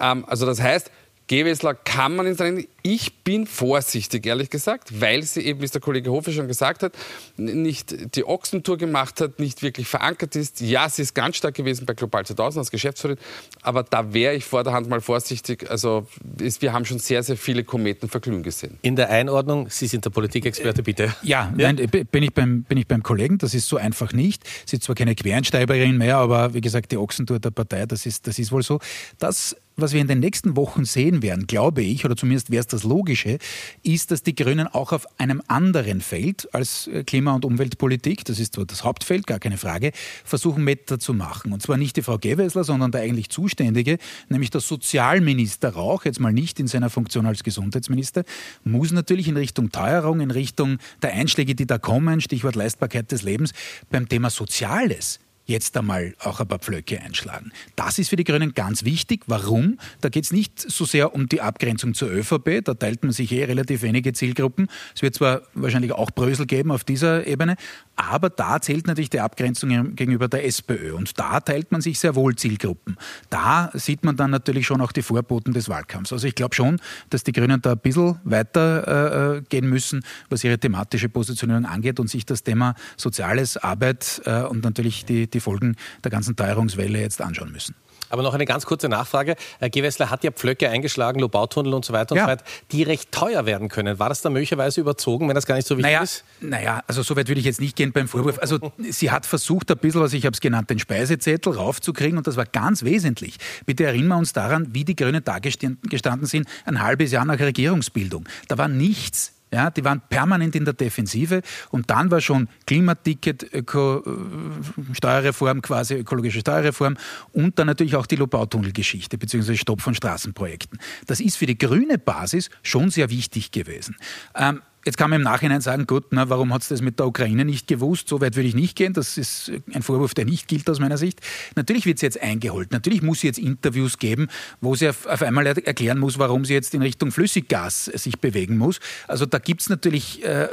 Ähm, 0.00 0.24
also 0.26 0.46
das 0.46 0.60
heißt, 0.60 0.90
Gewessler 1.26 1.74
kann 1.74 2.16
man 2.16 2.26
ins 2.26 2.40
Rennen. 2.40 2.66
Ich 2.82 3.24
bin 3.24 3.46
vorsichtig, 3.46 4.26
ehrlich 4.26 4.50
gesagt, 4.50 5.00
weil 5.00 5.22
sie 5.22 5.40
eben, 5.40 5.60
wie 5.60 5.64
es 5.64 5.70
der 5.70 5.80
Kollege 5.80 6.10
Hofe 6.10 6.32
schon 6.32 6.48
gesagt 6.48 6.82
hat, 6.82 6.92
nicht 7.38 8.14
die 8.14 8.26
Ochsentour 8.26 8.76
gemacht 8.76 9.22
hat, 9.22 9.38
nicht 9.38 9.62
wirklich 9.62 9.88
verankert 9.88 10.36
ist. 10.36 10.60
Ja, 10.60 10.86
sie 10.90 11.00
ist 11.00 11.14
ganz 11.14 11.36
stark 11.36 11.54
gewesen 11.54 11.86
bei 11.86 11.94
Global 11.94 12.26
2000 12.26 12.58
als 12.58 12.70
Geschäftsführerin, 12.70 13.18
aber 13.62 13.84
da 13.84 14.12
wäre 14.12 14.34
ich 14.34 14.44
vor 14.44 14.64
der 14.64 14.74
Hand 14.74 14.90
mal 14.90 15.00
vorsichtig. 15.00 15.70
Also 15.70 16.06
ist, 16.38 16.60
wir 16.60 16.74
haben 16.74 16.84
schon 16.84 16.98
sehr, 16.98 17.22
sehr 17.22 17.38
viele 17.38 17.64
Kometen 17.64 18.10
verglühen 18.10 18.42
gesehen. 18.42 18.78
In 18.82 18.96
der 18.96 19.08
Einordnung, 19.08 19.70
Sie 19.70 19.86
sind 19.86 20.04
der 20.04 20.10
Politikexperte, 20.10 20.82
bitte. 20.82 21.14
Ja, 21.22 21.54
ja? 21.56 21.72
Nein, 21.72 21.88
bin, 21.88 22.22
ich 22.22 22.34
beim, 22.34 22.64
bin 22.64 22.76
ich 22.76 22.86
beim 22.86 23.02
Kollegen, 23.02 23.38
das 23.38 23.54
ist 23.54 23.66
so 23.66 23.78
einfach 23.78 24.12
nicht. 24.12 24.42
Sie 24.66 24.76
ist 24.76 24.82
zwar 24.82 24.94
keine 24.94 25.14
Quereinsteigerin 25.14 25.96
mehr, 25.96 26.18
aber 26.18 26.52
wie 26.52 26.60
gesagt, 26.60 26.92
die 26.92 26.98
Ochsentour 26.98 27.38
der 27.38 27.50
Partei, 27.50 27.86
das 27.86 28.04
ist, 28.04 28.26
das 28.26 28.38
ist 28.38 28.52
wohl 28.52 28.62
so. 28.62 28.78
Das 29.18 29.56
was 29.76 29.92
wir 29.92 30.00
in 30.00 30.06
den 30.06 30.20
nächsten 30.20 30.56
Wochen 30.56 30.84
sehen 30.84 31.22
werden, 31.22 31.46
glaube 31.46 31.82
ich, 31.82 32.04
oder 32.04 32.16
zumindest 32.16 32.50
wäre 32.50 32.60
es 32.60 32.66
das 32.66 32.84
Logische, 32.84 33.38
ist, 33.82 34.10
dass 34.10 34.22
die 34.22 34.34
Grünen 34.34 34.66
auch 34.66 34.92
auf 34.92 35.06
einem 35.18 35.42
anderen 35.48 36.00
Feld 36.00 36.48
als 36.54 36.86
äh, 36.86 37.04
Klima- 37.04 37.34
und 37.34 37.44
Umweltpolitik, 37.44 38.24
das 38.24 38.38
ist 38.38 38.54
zwar 38.54 38.66
das 38.66 38.84
Hauptfeld, 38.84 39.26
gar 39.26 39.38
keine 39.38 39.58
Frage, 39.58 39.92
versuchen 40.24 40.62
Meter 40.64 40.98
zu 40.98 41.14
machen. 41.14 41.52
Und 41.52 41.62
zwar 41.62 41.76
nicht 41.76 41.96
die 41.96 42.02
Frau 42.02 42.18
Gewessler, 42.18 42.64
sondern 42.64 42.92
der 42.92 43.02
eigentlich 43.02 43.30
Zuständige, 43.30 43.98
nämlich 44.28 44.50
der 44.50 44.60
Sozialminister 44.60 45.70
Rauch, 45.70 46.04
jetzt 46.04 46.20
mal 46.20 46.32
nicht 46.32 46.60
in 46.60 46.66
seiner 46.66 46.90
Funktion 46.90 47.26
als 47.26 47.42
Gesundheitsminister, 47.42 48.24
muss 48.62 48.92
natürlich 48.92 49.28
in 49.28 49.36
Richtung 49.36 49.72
Teuerung, 49.72 50.20
in 50.20 50.30
Richtung 50.30 50.78
der 51.02 51.12
Einschläge, 51.12 51.54
die 51.54 51.66
da 51.66 51.78
kommen, 51.78 52.20
Stichwort 52.20 52.54
Leistbarkeit 52.54 53.10
des 53.10 53.22
Lebens, 53.22 53.52
beim 53.90 54.08
Thema 54.08 54.30
Soziales 54.30 55.18
jetzt 55.46 55.76
einmal 55.76 56.14
auch 56.20 56.40
ein 56.40 56.48
paar 56.48 56.58
Pflöcke 56.58 57.00
einschlagen. 57.00 57.52
Das 57.76 57.98
ist 57.98 58.08
für 58.08 58.16
die 58.16 58.24
Grünen 58.24 58.54
ganz 58.54 58.84
wichtig. 58.84 59.22
Warum? 59.26 59.78
Da 60.00 60.08
geht 60.08 60.24
es 60.24 60.32
nicht 60.32 60.58
so 60.58 60.84
sehr 60.84 61.14
um 61.14 61.28
die 61.28 61.40
Abgrenzung 61.40 61.94
zur 61.94 62.10
ÖVP, 62.10 62.64
da 62.64 62.74
teilt 62.74 63.02
man 63.02 63.12
sich 63.12 63.30
eh 63.32 63.44
relativ 63.44 63.82
wenige 63.82 64.12
Zielgruppen. 64.12 64.68
Es 64.94 65.02
wird 65.02 65.14
zwar 65.14 65.42
wahrscheinlich 65.54 65.92
auch 65.92 66.10
Brösel 66.10 66.46
geben 66.46 66.70
auf 66.70 66.84
dieser 66.84 67.26
Ebene, 67.26 67.56
aber 67.96 68.30
da 68.30 68.60
zählt 68.60 68.86
natürlich 68.86 69.10
die 69.10 69.20
Abgrenzung 69.20 69.94
gegenüber 69.94 70.28
der 70.28 70.46
SPÖ 70.46 70.94
und 70.94 71.18
da 71.18 71.40
teilt 71.40 71.72
man 71.72 71.80
sich 71.80 71.98
sehr 71.98 72.14
wohl 72.14 72.34
Zielgruppen. 72.36 72.96
Da 73.30 73.70
sieht 73.74 74.04
man 74.04 74.16
dann 74.16 74.30
natürlich 74.30 74.66
schon 74.66 74.80
auch 74.80 74.92
die 74.92 75.02
Vorboten 75.02 75.52
des 75.52 75.68
Wahlkampfs. 75.68 76.12
Also 76.12 76.26
ich 76.26 76.34
glaube 76.34 76.54
schon, 76.54 76.80
dass 77.10 77.22
die 77.22 77.32
Grünen 77.32 77.60
da 77.60 77.72
ein 77.72 77.78
bisschen 77.78 78.18
weiter 78.24 79.36
äh, 79.36 79.42
gehen 79.42 79.68
müssen, 79.68 80.04
was 80.28 80.42
ihre 80.44 80.58
thematische 80.58 81.08
Positionierung 81.08 81.66
angeht 81.66 82.00
und 82.00 82.08
sich 82.08 82.24
das 82.26 82.42
Thema 82.42 82.74
Soziales, 82.96 83.56
Arbeit 83.56 84.22
äh, 84.24 84.42
und 84.42 84.64
natürlich 84.64 85.04
die, 85.04 85.28
die 85.34 85.40
Folgen 85.40 85.76
der 86.02 86.10
ganzen 86.10 86.36
Teuerungswelle 86.36 87.00
jetzt 87.00 87.20
anschauen 87.20 87.52
müssen. 87.52 87.74
Aber 88.10 88.22
noch 88.22 88.34
eine 88.34 88.44
ganz 88.44 88.64
kurze 88.64 88.88
Nachfrage. 88.88 89.34
Herr 89.58 89.70
Gewessler 89.70 90.08
hat 90.08 90.22
ja 90.22 90.30
Pflöcke 90.30 90.68
eingeschlagen, 90.70 91.18
Lobautunnel 91.18 91.74
und 91.74 91.84
so 91.84 91.92
weiter 91.92 92.12
und 92.12 92.18
ja. 92.18 92.24
so 92.24 92.30
weiter, 92.30 92.44
die 92.70 92.84
recht 92.84 93.10
teuer 93.10 93.44
werden 93.44 93.68
können. 93.68 93.98
War 93.98 94.08
das 94.08 94.22
da 94.22 94.30
möglicherweise 94.30 94.80
überzogen, 94.80 95.26
wenn 95.26 95.34
das 95.34 95.46
gar 95.46 95.56
nicht 95.56 95.66
so 95.66 95.76
wichtig 95.76 95.90
naja, 95.90 96.02
ist? 96.02 96.24
Naja, 96.40 96.82
also 96.86 97.02
so 97.02 97.16
weit 97.16 97.26
würde 97.26 97.40
ich 97.40 97.46
jetzt 97.46 97.60
nicht 97.60 97.74
gehen 97.74 97.92
beim 97.92 98.06
Vorwurf. 98.06 98.38
Also 98.38 98.58
sie 98.78 99.10
hat 99.10 99.26
versucht, 99.26 99.70
ein 99.70 99.78
bisschen, 99.78 100.00
was 100.00 100.12
ich 100.12 100.26
habe 100.26 100.34
es 100.34 100.40
genannt, 100.40 100.70
den 100.70 100.78
Speisezettel 100.78 101.54
raufzukriegen 101.54 102.18
und 102.18 102.26
das 102.26 102.36
war 102.36 102.46
ganz 102.46 102.84
wesentlich. 102.84 103.38
Bitte 103.66 103.84
erinnern 103.84 104.08
wir 104.08 104.18
uns 104.18 104.32
daran, 104.32 104.68
wie 104.72 104.84
die 104.84 104.94
Grünen 104.94 105.24
da 105.24 105.40
gestanden 105.40 106.26
sind, 106.26 106.46
ein 106.66 106.80
halbes 106.80 107.10
Jahr 107.10 107.24
nach 107.24 107.40
Regierungsbildung. 107.40 108.28
Da 108.46 108.58
war 108.58 108.68
nichts 108.68 109.32
ja, 109.54 109.70
die 109.70 109.84
waren 109.84 110.02
permanent 110.08 110.54
in 110.56 110.64
der 110.64 110.74
Defensive 110.74 111.42
und 111.70 111.88
dann 111.90 112.10
war 112.10 112.20
schon 112.20 112.48
Klimaticket, 112.66 113.54
Öko, 113.54 113.98
äh, 113.98 114.94
Steuerreform, 114.94 115.62
quasi 115.62 115.94
ökologische 115.94 116.40
Steuerreform 116.40 116.96
und 117.32 117.58
dann 117.58 117.68
natürlich 117.68 117.96
auch 117.96 118.06
die 118.06 118.16
Lobautunnelgeschichte 118.16 119.16
bzw. 119.16 119.56
Stopp 119.56 119.80
von 119.80 119.94
Straßenprojekten. 119.94 120.78
Das 121.06 121.20
ist 121.20 121.36
für 121.36 121.46
die 121.46 121.56
grüne 121.56 121.98
Basis 121.98 122.50
schon 122.62 122.90
sehr 122.90 123.10
wichtig 123.10 123.52
gewesen. 123.52 123.96
Ähm, 124.34 124.60
Jetzt 124.84 124.98
kann 124.98 125.08
man 125.08 125.20
im 125.20 125.24
Nachhinein 125.24 125.62
sagen, 125.62 125.86
gut, 125.86 126.04
na, 126.10 126.28
warum 126.28 126.52
hat 126.52 126.62
es 126.62 126.68
das 126.68 126.82
mit 126.82 126.98
der 126.98 127.06
Ukraine 127.06 127.46
nicht 127.46 127.66
gewusst? 127.66 128.08
So 128.08 128.20
weit 128.20 128.36
würde 128.36 128.48
ich 128.48 128.54
nicht 128.54 128.76
gehen. 128.76 128.92
Das 128.92 129.16
ist 129.16 129.50
ein 129.72 129.82
Vorwurf, 129.82 130.12
der 130.12 130.26
nicht 130.26 130.46
gilt 130.46 130.68
aus 130.68 130.78
meiner 130.78 130.98
Sicht. 130.98 131.20
Natürlich 131.56 131.86
wird 131.86 131.98
sie 131.98 132.06
jetzt 132.06 132.20
eingeholt. 132.20 132.70
Natürlich 132.70 133.00
muss 133.00 133.20
sie 133.20 133.28
jetzt 133.28 133.38
Interviews 133.38 133.98
geben, 133.98 134.28
wo 134.60 134.74
sie 134.74 134.90
auf, 134.90 135.06
auf 135.06 135.22
einmal 135.22 135.46
erklären 135.46 135.98
muss, 135.98 136.18
warum 136.18 136.44
sie 136.44 136.52
jetzt 136.52 136.74
in 136.74 136.82
Richtung 136.82 137.12
Flüssiggas 137.12 137.86
sich 137.86 138.18
bewegen 138.18 138.58
muss. 138.58 138.78
Also 139.08 139.24
da 139.24 139.38
gibt 139.38 139.62
es 139.62 139.70
natürlich 139.70 140.22
äh, 140.22 140.48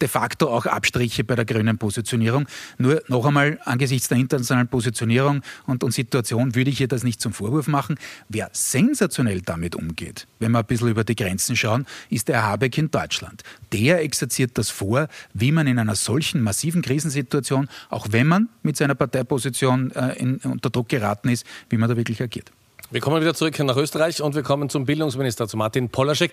de 0.00 0.08
facto 0.08 0.48
auch 0.48 0.66
Abstriche 0.66 1.24
bei 1.24 1.34
der 1.34 1.46
grünen 1.46 1.78
Positionierung. 1.78 2.46
Nur 2.76 3.02
noch 3.08 3.24
einmal, 3.24 3.58
angesichts 3.64 4.08
der 4.08 4.18
internationalen 4.18 4.68
Positionierung 4.68 5.40
und, 5.66 5.82
und 5.82 5.92
Situation 5.92 6.54
würde 6.54 6.70
ich 6.70 6.82
ihr 6.82 6.88
das 6.88 7.02
nicht 7.02 7.20
zum 7.20 7.32
Vorwurf 7.32 7.66
machen. 7.66 7.96
Wer 8.28 8.50
sensationell 8.52 9.40
damit 9.40 9.74
umgeht, 9.74 10.26
wenn 10.38 10.52
wir 10.52 10.58
ein 10.58 10.66
bisschen 10.66 10.88
über 10.88 11.04
die 11.04 11.16
Grenzen 11.16 11.56
schauen, 11.56 11.86
ist 12.10 12.28
der 12.28 12.42
Habeck 12.42 12.76
in 12.76 12.90
Deutschland 12.90 13.42
der 13.72 14.02
exerziert 14.02 14.52
das 14.54 14.70
vor, 14.70 15.08
wie 15.32 15.52
man 15.52 15.66
in 15.66 15.78
einer 15.78 15.94
solchen 15.94 16.42
massiven 16.42 16.82
Krisensituation, 16.82 17.68
auch 17.90 18.08
wenn 18.10 18.26
man 18.26 18.48
mit 18.62 18.76
seiner 18.76 18.94
Parteiposition 18.94 19.90
äh, 19.92 20.18
in, 20.18 20.36
unter 20.38 20.70
Druck 20.70 20.88
geraten 20.88 21.28
ist, 21.28 21.46
wie 21.70 21.76
man 21.76 21.88
da 21.88 21.96
wirklich 21.96 22.22
agiert. 22.22 22.50
Wir 22.90 23.00
kommen 23.00 23.20
wieder 23.20 23.34
zurück 23.34 23.58
nach 23.58 23.76
Österreich 23.76 24.22
und 24.22 24.36
wir 24.36 24.42
kommen 24.42 24.68
zum 24.68 24.84
Bildungsminister, 24.84 25.48
zu 25.48 25.56
Martin 25.56 25.88
Polaschek. 25.88 26.32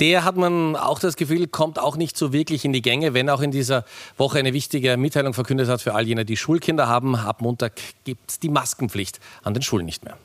Der 0.00 0.24
hat 0.24 0.36
man 0.36 0.76
auch 0.76 0.98
das 0.98 1.16
Gefühl, 1.16 1.46
kommt 1.46 1.78
auch 1.78 1.96
nicht 1.96 2.18
so 2.18 2.32
wirklich 2.32 2.64
in 2.64 2.72
die 2.72 2.82
Gänge, 2.82 3.14
wenn 3.14 3.30
auch 3.30 3.40
in 3.40 3.50
dieser 3.50 3.84
Woche 4.18 4.38
eine 4.38 4.52
wichtige 4.52 4.96
Mitteilung 4.96 5.32
verkündet 5.32 5.68
hat 5.68 5.80
für 5.80 5.94
all 5.94 6.06
jene, 6.06 6.24
die 6.24 6.36
Schulkinder 6.36 6.88
haben. 6.88 7.16
Ab 7.16 7.40
Montag 7.40 7.72
gibt 8.04 8.30
es 8.30 8.40
die 8.40 8.48
Maskenpflicht 8.48 9.20
an 9.42 9.54
den 9.54 9.62
Schulen 9.62 9.86
nicht 9.86 10.04
mehr. 10.04 10.18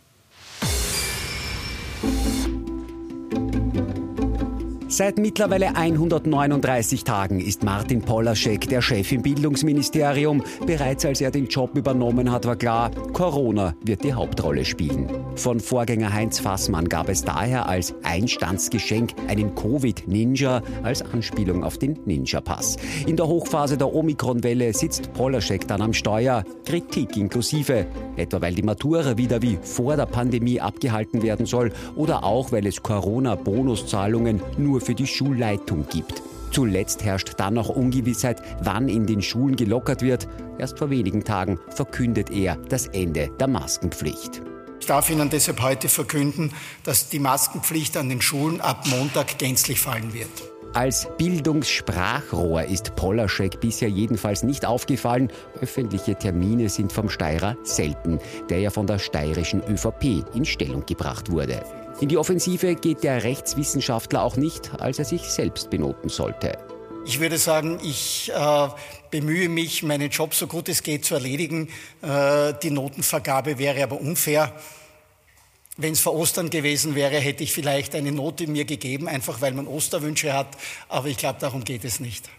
Seit 4.90 5.18
mittlerweile 5.18 5.76
139 5.76 7.04
Tagen 7.04 7.42
ist 7.42 7.62
Martin 7.62 8.02
Polaschek 8.02 8.70
der 8.70 8.82
Chef 8.82 9.12
im 9.12 9.22
Bildungsministerium. 9.22 10.42
Bereits 10.66 11.06
als 11.06 11.20
er 11.20 11.30
den 11.30 11.48
Job 11.48 11.78
übernommen 11.78 12.32
hat, 12.32 12.46
war 12.46 12.56
klar, 12.56 12.92
Corona 13.12 13.76
wird 13.84 14.06
die 14.06 14.14
Hauptrolle 14.14 14.64
spielen. 14.64 15.10
Von 15.36 15.60
Vorgänger 15.60 16.14
Heinz 16.14 16.40
Fassmann 16.40 16.88
gab 16.88 17.10
es 17.10 17.22
daher 17.22 17.68
als 17.68 17.96
Einstandsgeschenk 18.04 19.12
einen 19.28 19.54
Covid-Ninja 19.56 20.62
als 20.84 21.02
Anspielung 21.02 21.66
auf 21.66 21.78
den 21.78 22.00
Ninja-Pass. 22.06 22.78
In 23.06 23.18
der 23.18 23.28
Hochphase 23.28 23.78
der 23.78 23.94
Omikron-Welle 23.94 24.74
sitzt 24.74 25.12
Polaschek 25.14 25.68
dann 25.68 25.82
am 25.82 25.94
Steuer, 25.94 26.46
Kritik 26.64 27.18
inklusive, 27.18 27.88
etwa 28.16 28.42
weil 28.42 28.56
die 28.56 28.64
Matura 28.64 29.18
wieder 29.18 29.42
wie 29.42 29.60
vor 29.62 29.98
der 29.98 30.06
Pandemie 30.06 30.62
abgehalten 30.62 31.24
werden 31.24 31.46
soll 31.46 31.74
oder 31.98 32.24
auch 32.24 32.54
weil 32.54 32.66
es 32.66 32.82
Corona-Bonuszahlungen 32.82 34.42
nur 34.58 34.78
für 34.88 34.96
die 34.96 35.06
Schulleitung 35.06 35.86
gibt. 35.90 36.24
Zuletzt 36.52 37.04
herrscht 37.04 37.34
dann 37.36 37.56
noch 37.56 37.68
Ungewissheit, 37.68 38.42
wann 38.64 38.88
in 38.88 39.06
den 39.06 39.22
Schulen 39.22 39.58
gelockert 39.58 40.02
wird. 40.02 40.30
Erst 40.58 40.80
vor 40.80 40.90
wenigen 40.90 41.26
Tagen 41.26 41.60
verkündet 41.70 42.32
er 42.32 42.56
das 42.70 42.88
Ende 42.88 43.30
der 43.38 43.48
Maskenpflicht. 43.48 44.42
Ich 44.80 44.86
darf 44.86 45.10
Ihnen 45.10 45.30
deshalb 45.30 45.62
heute 45.62 45.90
verkünden, 45.90 46.54
dass 46.86 47.10
die 47.10 47.20
Maskenpflicht 47.20 47.98
an 47.98 48.08
den 48.08 48.22
Schulen 48.22 48.62
ab 48.62 48.86
Montag 48.88 49.38
gänzlich 49.38 49.82
fallen 49.82 50.14
wird. 50.14 50.30
Als 50.74 51.10
Bildungssprachrohr 51.18 52.64
ist 52.64 52.96
Polaschek 52.96 53.60
bisher 53.60 53.90
jedenfalls 53.90 54.44
nicht 54.44 54.66
aufgefallen. 54.66 55.32
Öffentliche 55.60 56.16
Termine 56.16 56.70
sind 56.70 56.94
vom 56.94 57.10
Steirer 57.10 57.58
selten, 57.64 58.20
der 58.50 58.60
ja 58.60 58.70
von 58.70 58.88
der 58.88 59.00
steirischen 59.00 59.62
ÖVP 59.68 60.24
in 60.34 60.46
Stellung 60.46 60.86
gebracht 60.86 61.30
wurde. 61.30 61.62
In 62.00 62.10
die 62.10 62.18
Offensive 62.18 62.76
geht 62.76 63.04
der 63.04 63.24
Rechtswissenschaftler 63.24 64.22
auch 64.22 64.36
nicht, 64.36 64.72
als 64.80 65.00
er 65.00 65.06
sich 65.06 65.24
selbst 65.24 65.72
benoten 65.72 66.10
sollte. 66.10 66.56
Ich 67.08 67.20
würde 67.20 67.40
sagen, 67.40 67.80
ich 67.82 68.32
äh, 68.36 68.68
bemühe 69.10 69.50
mich, 69.50 69.82
meinen 69.82 70.12
Job 70.12 70.36
so 70.36 70.46
gut 70.46 70.70
es 70.70 70.84
geht 70.84 71.06
zu 71.06 71.16
erledigen. 71.16 71.70
Äh, 72.04 72.54
die 72.62 72.70
Notenvergabe 72.70 73.58
wäre 73.58 73.82
aber 73.82 74.00
unfair. 74.00 74.54
Wenn 75.78 75.94
es 75.94 76.00
vor 76.00 76.14
Ostern 76.14 76.52
gewesen 76.52 76.94
wäre, 76.94 77.18
hätte 77.18 77.44
ich 77.44 77.52
vielleicht 77.52 77.96
eine 77.96 78.12
Note 78.12 78.46
mir 78.46 78.66
gegeben, 78.66 79.08
einfach 79.08 79.42
weil 79.42 79.54
man 79.54 79.66
Osterwünsche 79.66 80.34
hat. 80.34 80.50
Aber 80.90 81.08
ich 81.08 81.18
glaube, 81.18 81.40
darum 81.40 81.64
geht 81.64 81.84
es 81.84 82.00
nicht. 82.00 82.30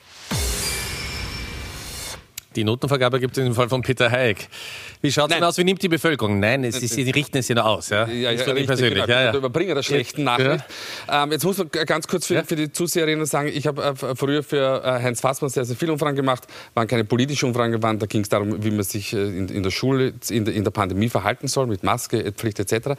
Die 2.56 2.64
Notenvergabe 2.64 3.20
gibt 3.20 3.36
es 3.36 3.46
im 3.46 3.54
Fall 3.54 3.68
von 3.68 3.82
Peter 3.82 4.10
Haig. 4.10 4.48
Wie 5.02 5.12
schaut 5.12 5.30
es 5.30 5.36
denn 5.36 5.44
aus? 5.44 5.58
Wie 5.58 5.64
nimmt 5.64 5.82
die 5.82 5.88
Bevölkerung? 5.88 6.40
Nein, 6.40 6.64
es 6.64 6.82
ist, 6.82 6.94
Sie 6.94 7.10
richten 7.10 7.36
es 7.36 7.48
ja 7.48 7.54
nur 7.54 7.66
aus. 7.66 7.90
Ja, 7.90 8.08
ja, 8.08 8.32
ja 8.32 8.42
richtig, 8.44 8.66
persönlich. 8.66 9.04
Genau. 9.04 9.14
Ja, 9.14 9.24
ja. 9.24 9.32
Der 9.32 9.38
Überbringer 9.38 9.74
der 9.74 9.82
schlechten 9.82 10.24
Nachricht. 10.24 10.64
Ähm, 11.10 11.30
jetzt 11.30 11.44
muss 11.44 11.58
man 11.58 11.68
ganz 11.68 12.08
kurz 12.08 12.26
für, 12.26 12.42
für 12.44 12.56
die 12.56 12.72
Zuseherinnen 12.72 13.26
sagen, 13.26 13.50
ich 13.52 13.66
habe 13.66 13.82
äh, 13.82 14.16
früher 14.16 14.42
für 14.42 14.82
äh, 14.82 15.02
Heinz 15.02 15.20
Fassmann 15.20 15.50
sehr, 15.50 15.66
sehr 15.66 15.76
viele 15.76 15.92
Umfragen 15.92 16.16
gemacht. 16.16 16.44
waren 16.72 16.88
keine 16.88 17.04
politischen 17.04 17.46
Umfragen, 17.50 17.82
waren, 17.82 17.98
da 17.98 18.06
ging 18.06 18.22
es 18.22 18.30
darum, 18.30 18.64
wie 18.64 18.70
man 18.70 18.82
sich 18.82 19.12
äh, 19.12 19.18
in, 19.18 19.48
in, 19.48 19.62
der 19.62 19.70
Schule, 19.70 20.14
in 20.30 20.46
der, 20.46 20.54
in 20.54 20.64
der, 20.64 20.70
Pandemie 20.70 21.10
verhalten 21.10 21.48
soll, 21.48 21.66
mit 21.66 21.82
Maske, 21.82 22.32
Pflicht 22.32 22.60
etc. 22.60 22.98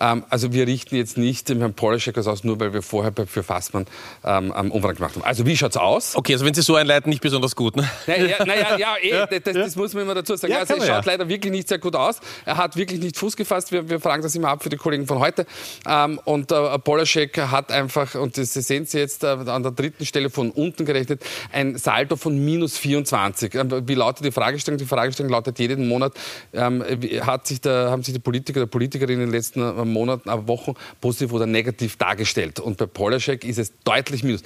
Ähm, 0.00 0.24
also 0.30 0.54
wir 0.54 0.66
richten 0.66 0.96
jetzt 0.96 1.18
nicht 1.18 1.48
dem 1.50 1.58
Herrn 1.58 1.74
Polischek 1.74 2.16
aus, 2.16 2.42
nur 2.42 2.58
weil 2.58 2.72
wir 2.72 2.82
vorher 2.82 3.12
für 3.26 3.42
Fassmann 3.42 3.86
ähm, 4.24 4.50
Umfragen 4.50 4.96
gemacht 4.96 5.14
haben. 5.14 5.24
Also 5.24 5.44
wie 5.44 5.56
schaut 5.56 5.72
es 5.72 5.76
aus? 5.76 6.16
Okay, 6.16 6.32
also 6.32 6.46
wenn 6.46 6.54
Sie 6.54 6.62
so 6.62 6.74
einleiten, 6.74 7.10
nicht 7.10 7.22
besonders 7.22 7.54
gut, 7.54 7.76
ne? 7.76 7.88
Naja, 8.06 8.44
naja 8.44 8.78
ja, 8.78 8.87
eh, 8.96 9.40
das, 9.40 9.54
das, 9.54 9.76
muss 9.76 9.94
man 9.94 10.04
immer 10.04 10.14
dazu 10.14 10.36
sagen. 10.36 10.54
also 10.54 10.74
es 10.74 10.86
schaut 10.86 11.04
leider 11.04 11.28
wirklich 11.28 11.52
nicht 11.52 11.68
sehr 11.68 11.78
gut 11.78 11.94
aus. 11.94 12.20
Er 12.44 12.56
hat 12.56 12.76
wirklich 12.76 13.00
nicht 13.00 13.16
Fuß 13.16 13.36
gefasst. 13.36 13.72
Wir, 13.72 13.88
wir 13.88 14.00
fragen 14.00 14.22
das 14.22 14.34
immer 14.34 14.48
ab 14.48 14.62
für 14.62 14.68
die 14.68 14.76
Kollegen 14.76 15.06
von 15.06 15.18
heute. 15.18 15.46
Ähm, 15.86 16.20
und 16.24 16.52
äh, 16.52 16.78
Polaschek 16.78 17.38
hat 17.38 17.72
einfach, 17.72 18.14
und 18.14 18.36
das 18.36 18.54
sehen 18.54 18.86
Sie 18.86 18.98
jetzt 18.98 19.24
äh, 19.24 19.28
an 19.28 19.62
der 19.62 19.72
dritten 19.72 20.06
Stelle 20.06 20.30
von 20.30 20.50
unten 20.50 20.84
gerechnet, 20.84 21.22
ein 21.52 21.76
Saldo 21.76 22.16
von 22.16 22.38
minus 22.44 22.78
24. 22.78 23.54
Ähm, 23.54 23.88
wie 23.88 23.94
lautet 23.94 24.24
die 24.24 24.32
Fragestellung? 24.32 24.78
Die 24.78 24.86
Fragestellung 24.86 25.32
lautet 25.32 25.58
jeden 25.58 25.88
Monat, 25.88 26.14
ähm, 26.52 26.84
hat 27.20 27.46
sich 27.46 27.60
der, 27.60 27.90
haben 27.90 28.02
sich 28.02 28.14
die 28.14 28.20
Politiker, 28.20 28.60
der 28.60 28.66
Politiker 28.66 29.08
in 29.08 29.20
den 29.20 29.30
letzten 29.30 29.60
äh, 29.60 29.84
Monaten, 29.84 30.28
äh, 30.28 30.48
Wochen 30.48 30.74
positiv 31.00 31.32
oder 31.32 31.46
negativ 31.46 31.96
dargestellt. 31.96 32.60
Und 32.60 32.76
bei 32.76 32.86
Polaschek 32.86 33.44
ist 33.44 33.58
es 33.58 33.72
deutlich 33.84 34.22
minus. 34.22 34.42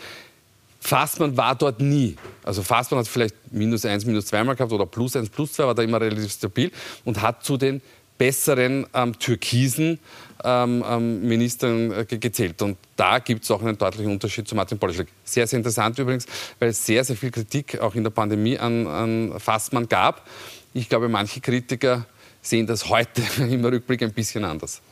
Fassmann 0.82 1.36
war 1.36 1.54
dort 1.54 1.80
nie. 1.80 2.16
Also 2.42 2.62
Fassmann 2.62 3.00
hat 3.00 3.08
vielleicht 3.08 3.36
minus 3.52 3.84
eins, 3.84 4.04
minus 4.04 4.26
zweimal 4.26 4.56
gehabt 4.56 4.72
oder 4.72 4.84
plus 4.84 5.14
eins, 5.14 5.28
plus 5.28 5.52
zwei, 5.52 5.64
war 5.64 5.74
da 5.74 5.82
immer 5.82 6.00
relativ 6.00 6.32
stabil 6.32 6.72
und 7.04 7.22
hat 7.22 7.44
zu 7.44 7.56
den 7.56 7.80
besseren 8.18 8.86
ähm, 8.92 9.16
türkisen 9.18 10.00
ähm, 10.44 10.84
ähm, 10.86 11.26
Ministern 11.26 11.92
äh, 11.92 12.04
gezählt. 12.04 12.60
Und 12.62 12.78
da 12.96 13.20
gibt 13.20 13.44
es 13.44 13.50
auch 13.52 13.62
einen 13.62 13.78
deutlichen 13.78 14.10
Unterschied 14.10 14.46
zu 14.48 14.56
Martin 14.56 14.78
Polaschek. 14.78 15.06
Sehr, 15.24 15.46
sehr 15.46 15.58
interessant 15.58 15.98
übrigens, 16.00 16.26
weil 16.58 16.70
es 16.70 16.84
sehr, 16.84 17.04
sehr 17.04 17.16
viel 17.16 17.30
Kritik 17.30 17.80
auch 17.80 17.94
in 17.94 18.02
der 18.02 18.10
Pandemie 18.10 18.58
an, 18.58 18.86
an 18.88 19.38
Fassmann 19.38 19.88
gab. 19.88 20.28
Ich 20.74 20.88
glaube, 20.88 21.08
manche 21.08 21.40
Kritiker 21.40 22.06
sehen 22.42 22.66
das 22.66 22.88
heute 22.88 23.22
im 23.38 23.64
Rückblick 23.64 24.02
ein 24.02 24.12
bisschen 24.12 24.44
anders. 24.44 24.82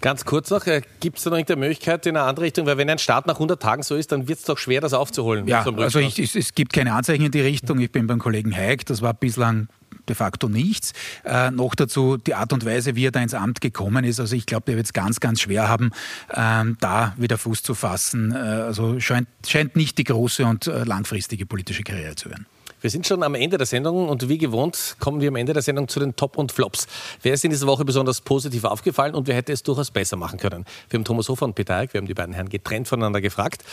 Ganz 0.00 0.24
kurz 0.24 0.50
noch, 0.50 0.66
äh, 0.66 0.82
gibt 1.00 1.18
es 1.18 1.24
da 1.24 1.30
noch 1.30 1.38
irgendeine 1.38 1.60
Möglichkeit 1.60 2.06
in 2.06 2.16
eine 2.16 2.26
andere 2.26 2.46
Richtung? 2.46 2.66
Weil 2.66 2.78
wenn 2.78 2.88
ein 2.88 2.98
Start 2.98 3.26
nach 3.26 3.34
100 3.34 3.60
Tagen 3.60 3.82
so 3.82 3.96
ist, 3.96 4.12
dann 4.12 4.28
wird 4.28 4.38
es 4.38 4.44
doch 4.44 4.58
schwer, 4.58 4.80
das 4.80 4.92
aufzuholen. 4.92 5.48
Ja, 5.48 5.64
also 5.64 5.98
ich, 5.98 6.18
es, 6.18 6.36
es, 6.36 6.54
gibt 6.54 6.72
keine 6.72 6.92
Anzeichen 6.92 7.24
in 7.24 7.32
die 7.32 7.40
Richtung. 7.40 7.80
Ich 7.80 7.90
bin 7.90 8.06
beim 8.06 8.18
Kollegen 8.18 8.54
Heik, 8.54 8.86
das 8.86 9.02
war 9.02 9.12
bislang 9.12 9.68
de 10.08 10.14
facto 10.14 10.48
nichts. 10.48 10.92
Äh, 11.24 11.50
noch 11.50 11.74
dazu 11.74 12.16
die 12.16 12.34
Art 12.34 12.52
und 12.52 12.64
Weise, 12.64 12.96
wie 12.96 13.06
er 13.06 13.10
da 13.10 13.20
ins 13.20 13.34
Amt 13.34 13.60
gekommen 13.60 14.04
ist. 14.04 14.20
Also 14.20 14.36
ich 14.36 14.46
glaube, 14.46 14.64
der 14.66 14.76
wird 14.76 14.86
es 14.86 14.92
ganz, 14.92 15.20
ganz 15.20 15.40
schwer 15.40 15.68
haben, 15.68 15.90
ähm, 16.32 16.76
da 16.80 17.14
wieder 17.16 17.36
Fuß 17.36 17.62
zu 17.62 17.74
fassen. 17.74 18.32
Äh, 18.32 18.36
also 18.36 19.00
scheint, 19.00 19.28
scheint 19.46 19.76
nicht 19.76 19.98
die 19.98 20.04
große 20.04 20.44
und 20.46 20.66
äh, 20.66 20.84
langfristige 20.84 21.44
politische 21.44 21.82
Karriere 21.82 22.14
zu 22.14 22.30
werden. 22.30 22.46
Wir 22.80 22.90
sind 22.90 23.06
schon 23.06 23.24
am 23.24 23.34
Ende 23.34 23.58
der 23.58 23.66
Sendung 23.66 24.08
und 24.08 24.28
wie 24.28 24.38
gewohnt 24.38 24.96
kommen 25.00 25.20
wir 25.20 25.28
am 25.28 25.36
Ende 25.36 25.52
der 25.52 25.62
Sendung 25.62 25.88
zu 25.88 25.98
den 25.98 26.14
Top 26.14 26.38
und 26.38 26.52
Flops. 26.52 26.86
Wer 27.22 27.34
ist 27.34 27.44
in 27.44 27.50
dieser 27.50 27.66
Woche 27.66 27.84
besonders 27.84 28.20
positiv 28.20 28.62
aufgefallen 28.64 29.16
und 29.16 29.26
wer 29.26 29.34
hätte 29.34 29.52
es 29.52 29.64
durchaus 29.64 29.90
besser 29.90 30.16
machen 30.16 30.38
können? 30.38 30.64
Wir 30.88 30.98
haben 30.98 31.04
Thomas 31.04 31.28
Hofer 31.28 31.46
und 31.46 31.54
Peter 31.54 31.74
Eick, 31.74 31.92
wir 31.92 31.98
haben 31.98 32.06
die 32.06 32.14
beiden 32.14 32.34
Herren 32.34 32.48
getrennt 32.48 32.86
voneinander 32.86 33.20
gefragt. 33.20 33.64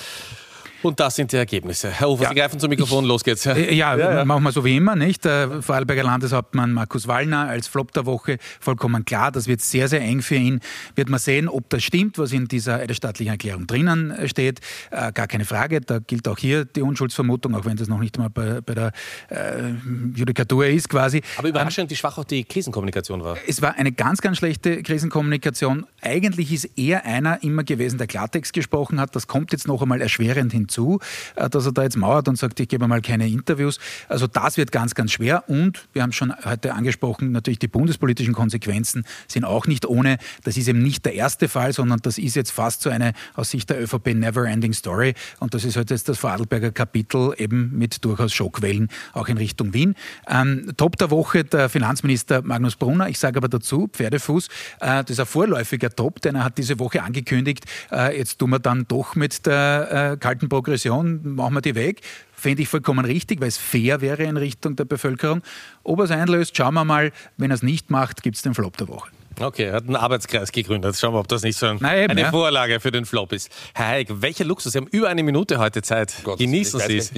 Und 0.85 0.99
das 0.99 1.15
sind 1.15 1.31
die 1.31 1.37
Ergebnisse. 1.37 1.89
Herr 1.89 2.09
Hofer, 2.09 2.23
ja, 2.25 2.29
Sie 2.29 2.35
greifen 2.35 2.59
zum 2.59 2.69
Mikrofon, 2.69 3.05
los 3.05 3.23
geht's. 3.23 3.43
Ja, 3.43 3.55
ja, 3.57 3.97
ja, 3.97 4.23
machen 4.23 4.43
wir 4.43 4.51
so 4.51 4.63
wie 4.63 4.77
immer, 4.77 4.95
nicht? 4.95 5.25
Der 5.25 5.63
Vorarlberger 5.63 6.03
Landeshauptmann 6.03 6.71
Markus 6.73 7.07
Wallner 7.07 7.49
als 7.49 7.67
Flop 7.67 7.91
der 7.93 8.05
Woche, 8.05 8.37
vollkommen 8.59 9.03
klar, 9.03 9.31
das 9.31 9.47
wird 9.47 9.61
sehr, 9.61 9.87
sehr 9.87 10.01
eng 10.01 10.21
für 10.21 10.35
ihn. 10.35 10.59
Wird 10.93 11.09
man 11.09 11.19
sehen, 11.19 11.49
ob 11.49 11.71
das 11.71 11.83
stimmt, 11.83 12.19
was 12.19 12.33
in 12.33 12.47
dieser 12.47 12.75
eidesstaatlichen 12.75 13.31
Erklärung 13.31 13.65
drinnen 13.65 14.13
steht. 14.27 14.59
Äh, 14.91 15.11
gar 15.11 15.25
keine 15.25 15.45
Frage, 15.45 15.81
da 15.81 15.97
gilt 15.97 16.27
auch 16.27 16.37
hier 16.37 16.65
die 16.65 16.83
Unschuldsvermutung, 16.83 17.55
auch 17.55 17.65
wenn 17.65 17.77
das 17.77 17.87
noch 17.87 17.99
nicht 17.99 18.19
mal 18.19 18.29
bei, 18.29 18.61
bei 18.61 18.75
der 18.75 18.91
äh, 19.29 19.71
Judikatur 20.13 20.67
ist 20.67 20.87
quasi. 20.87 21.23
Aber 21.37 21.49
überraschend, 21.49 21.89
wie 21.89 21.95
schwach 21.95 22.19
auch 22.19 22.25
die 22.25 22.43
Krisenkommunikation 22.43 23.23
war. 23.23 23.37
Es 23.47 23.59
war 23.63 23.73
eine 23.73 23.91
ganz, 23.91 24.21
ganz 24.21 24.37
schlechte 24.37 24.83
Krisenkommunikation. 24.83 25.87
Eigentlich 26.03 26.53
ist 26.53 26.65
eher 26.77 27.05
einer 27.05 27.41
immer 27.41 27.63
gewesen, 27.63 27.97
der 27.97 28.05
Klartext 28.05 28.53
gesprochen 28.53 28.99
hat. 28.99 29.15
Das 29.15 29.25
kommt 29.25 29.51
jetzt 29.51 29.67
noch 29.67 29.81
einmal 29.81 29.99
erschwerend 29.99 30.51
hinzu 30.51 30.74
zu, 30.75 30.99
äh, 31.35 31.49
dass 31.49 31.65
er 31.65 31.71
da 31.71 31.83
jetzt 31.83 31.97
mauert 31.97 32.27
und 32.27 32.37
sagt, 32.37 32.59
ich 32.59 32.67
gebe 32.67 32.87
mal 32.87 33.01
keine 33.01 33.27
Interviews. 33.27 33.79
Also 34.09 34.27
das 34.27 34.57
wird 34.57 34.71
ganz, 34.71 34.93
ganz 34.93 35.11
schwer. 35.13 35.45
Und 35.47 35.87
wir 35.93 36.03
haben 36.03 36.11
schon 36.11 36.33
heute 36.43 36.73
angesprochen, 36.73 37.31
natürlich 37.31 37.59
die 37.59 37.67
bundespolitischen 37.67 38.33
Konsequenzen 38.33 39.05
sind 39.27 39.45
auch 39.45 39.65
nicht 39.67 39.85
ohne. 39.85 40.17
Das 40.43 40.57
ist 40.57 40.67
eben 40.67 40.83
nicht 40.83 41.05
der 41.05 41.13
erste 41.13 41.47
Fall, 41.47 41.73
sondern 41.73 41.99
das 42.01 42.17
ist 42.17 42.35
jetzt 42.35 42.51
fast 42.51 42.81
so 42.81 42.89
eine 42.89 43.13
aus 43.35 43.49
Sicht 43.51 43.69
der 43.69 43.81
ÖVP 43.81 44.13
Never-Ending 44.13 44.73
Story. 44.73 45.13
Und 45.39 45.53
das 45.53 45.63
ist 45.63 45.77
heute 45.77 45.93
jetzt 45.93 46.09
das 46.09 46.17
Vorarlberger 46.17 46.71
Kapitel 46.71 47.33
eben 47.37 47.71
mit 47.77 48.03
durchaus 48.03 48.33
Schockwellen 48.33 48.89
auch 49.13 49.27
in 49.27 49.37
Richtung 49.37 49.73
Wien. 49.73 49.95
Ähm, 50.27 50.73
Top 50.75 50.97
der 50.97 51.09
Woche 51.09 51.43
der 51.45 51.69
Finanzminister 51.69 52.41
Magnus 52.41 52.75
Brunner. 52.75 53.07
Ich 53.07 53.19
sage 53.19 53.37
aber 53.37 53.47
dazu, 53.47 53.87
Pferdefuß, 53.91 54.47
äh, 54.81 55.03
das 55.03 55.11
ist 55.11 55.19
ein 55.19 55.25
vorläufiger 55.25 55.89
Top, 55.89 56.21
denn 56.21 56.35
er 56.35 56.43
hat 56.43 56.57
diese 56.57 56.79
Woche 56.79 57.01
angekündigt, 57.01 57.65
äh, 57.91 58.17
jetzt 58.17 58.39
tun 58.39 58.49
wir 58.49 58.59
dann 58.59 58.85
doch 58.87 59.15
mit 59.15 59.45
der 59.45 60.11
äh, 60.13 60.17
Kaltenbrot 60.17 60.64
Progression, 60.65 61.35
machen 61.35 61.53
wir 61.53 61.61
die 61.61 61.75
weg. 61.75 62.01
Fände 62.33 62.63
ich 62.63 62.67
vollkommen 62.67 63.05
richtig, 63.05 63.39
weil 63.39 63.49
es 63.49 63.57
fair 63.57 64.01
wäre 64.01 64.23
in 64.23 64.35
Richtung 64.35 64.75
der 64.75 64.85
Bevölkerung. 64.85 65.43
Ob 65.83 65.99
er 65.99 66.05
es 66.05 66.11
einlöst, 66.11 66.57
schauen 66.57 66.73
wir 66.73 66.83
mal. 66.83 67.11
Wenn 67.37 67.51
er 67.51 67.55
es 67.55 67.61
nicht 67.61 67.91
macht, 67.91 68.23
gibt 68.23 68.35
es 68.35 68.41
den 68.41 68.55
Flop 68.55 68.75
der 68.77 68.87
Woche. 68.87 69.09
Okay, 69.39 69.65
er 69.65 69.73
hat 69.73 69.83
einen 69.83 69.95
Arbeitskreis 69.95 70.51
gegründet. 70.51 70.95
Schauen 70.97 71.13
wir, 71.13 71.19
ob 71.19 71.27
das 71.27 71.43
nicht 71.43 71.57
so 71.57 71.67
ein, 71.67 71.77
Na 71.81 71.95
eben, 71.95 72.09
eine 72.11 72.21
ja. 72.21 72.31
Vorlage 72.31 72.79
für 72.79 72.91
den 72.91 73.05
Flop 73.05 73.31
ist. 73.31 73.51
Herr 73.75 73.87
Heik, 73.89 74.07
welcher 74.09 74.45
Luxus? 74.45 74.71
Sie 74.71 74.79
haben 74.79 74.87
über 74.87 75.07
eine 75.07 75.21
Minute 75.21 75.59
heute 75.59 75.83
Zeit. 75.83 76.13
Gott, 76.23 76.39
Genießen 76.39 76.79
Sie 76.79 76.97
es. 76.97 77.11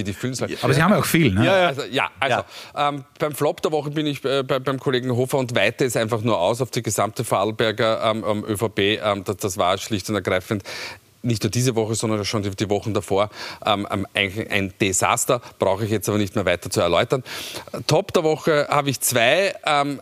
Aber 0.62 0.74
Sie 0.74 0.82
haben 0.82 0.92
auch 0.92 1.04
viel, 1.06 1.32
ne? 1.32 1.46
Ja, 1.46 1.58
ja. 1.58 1.66
Also, 1.68 1.82
ja, 1.90 2.10
also 2.20 2.42
ja. 2.74 2.88
Ähm, 2.88 3.04
beim 3.18 3.32
Flop 3.34 3.62
der 3.62 3.72
Woche 3.72 3.90
bin 3.90 4.04
ich 4.06 4.22
äh, 4.24 4.42
bei, 4.42 4.58
beim 4.58 4.78
Kollegen 4.78 5.10
Hofer 5.12 5.38
und 5.38 5.54
weite 5.54 5.86
es 5.86 5.96
einfach 5.96 6.20
nur 6.20 6.38
aus 6.38 6.60
auf 6.60 6.70
die 6.70 6.82
gesamte 6.82 7.24
Vorarlberger 7.24 8.02
ähm 8.04 8.44
ÖVP. 8.44 8.78
Ähm, 8.78 9.24
das, 9.24 9.36
das 9.38 9.56
war 9.56 9.78
schlicht 9.78 10.08
und 10.10 10.16
ergreifend 10.16 10.64
nicht 11.28 11.44
nur 11.44 11.50
diese 11.50 11.76
Woche, 11.76 11.94
sondern 11.94 12.24
schon 12.24 12.42
die, 12.42 12.70
Wochen 12.70 12.92
davor 12.92 13.30
ähm, 13.64 13.86
eigentlich 14.14 14.50
ein 14.50 14.72
Desaster. 14.80 15.40
Brauche 15.58 15.84
ich 15.84 15.90
jetzt 15.90 16.08
aber 16.08 16.18
nicht 16.18 16.34
mehr 16.34 16.44
weiter 16.44 16.70
zu 16.70 16.80
erläutern. 16.80 17.22
Top 17.86 18.12
der 18.12 18.24
Woche 18.24 18.66
habe 18.68 18.90
ich 18.90 19.00
zwei. 19.00 19.54
Ähm, 19.64 20.00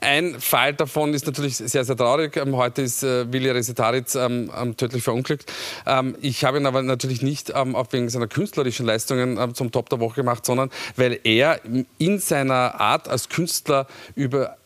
ein 0.00 0.40
Fall 0.40 0.74
davon 0.74 1.12
ist 1.14 1.26
natürlich 1.26 1.56
sehr, 1.56 1.84
sehr 1.84 1.96
traurig. 1.96 2.36
Ähm, 2.36 2.56
heute 2.56 2.82
ist 2.82 3.02
äh, 3.02 3.30
Willi 3.32 3.50
Resetaritz 3.50 4.14
ähm, 4.14 4.50
ähm, 4.56 4.76
tödlich 4.76 5.02
verunglückt. 5.02 5.50
Ähm, 5.86 6.16
ich 6.20 6.44
habe 6.44 6.58
ihn 6.58 6.66
aber 6.66 6.82
natürlich 6.82 7.22
nicht 7.22 7.52
ähm, 7.54 7.74
auch 7.74 7.86
wegen 7.90 8.08
seiner 8.08 8.28
künstlerischen 8.28 8.86
Leistungen 8.86 9.38
ähm, 9.38 9.54
zum 9.54 9.72
Top 9.72 9.88
der 9.88 10.00
Woche 10.00 10.16
gemacht, 10.16 10.46
sondern 10.46 10.70
weil 10.96 11.18
er 11.24 11.60
in 11.98 12.18
seiner 12.18 12.80
Art 12.80 13.08
als 13.08 13.28
Künstler 13.28 13.86
über 14.14 14.56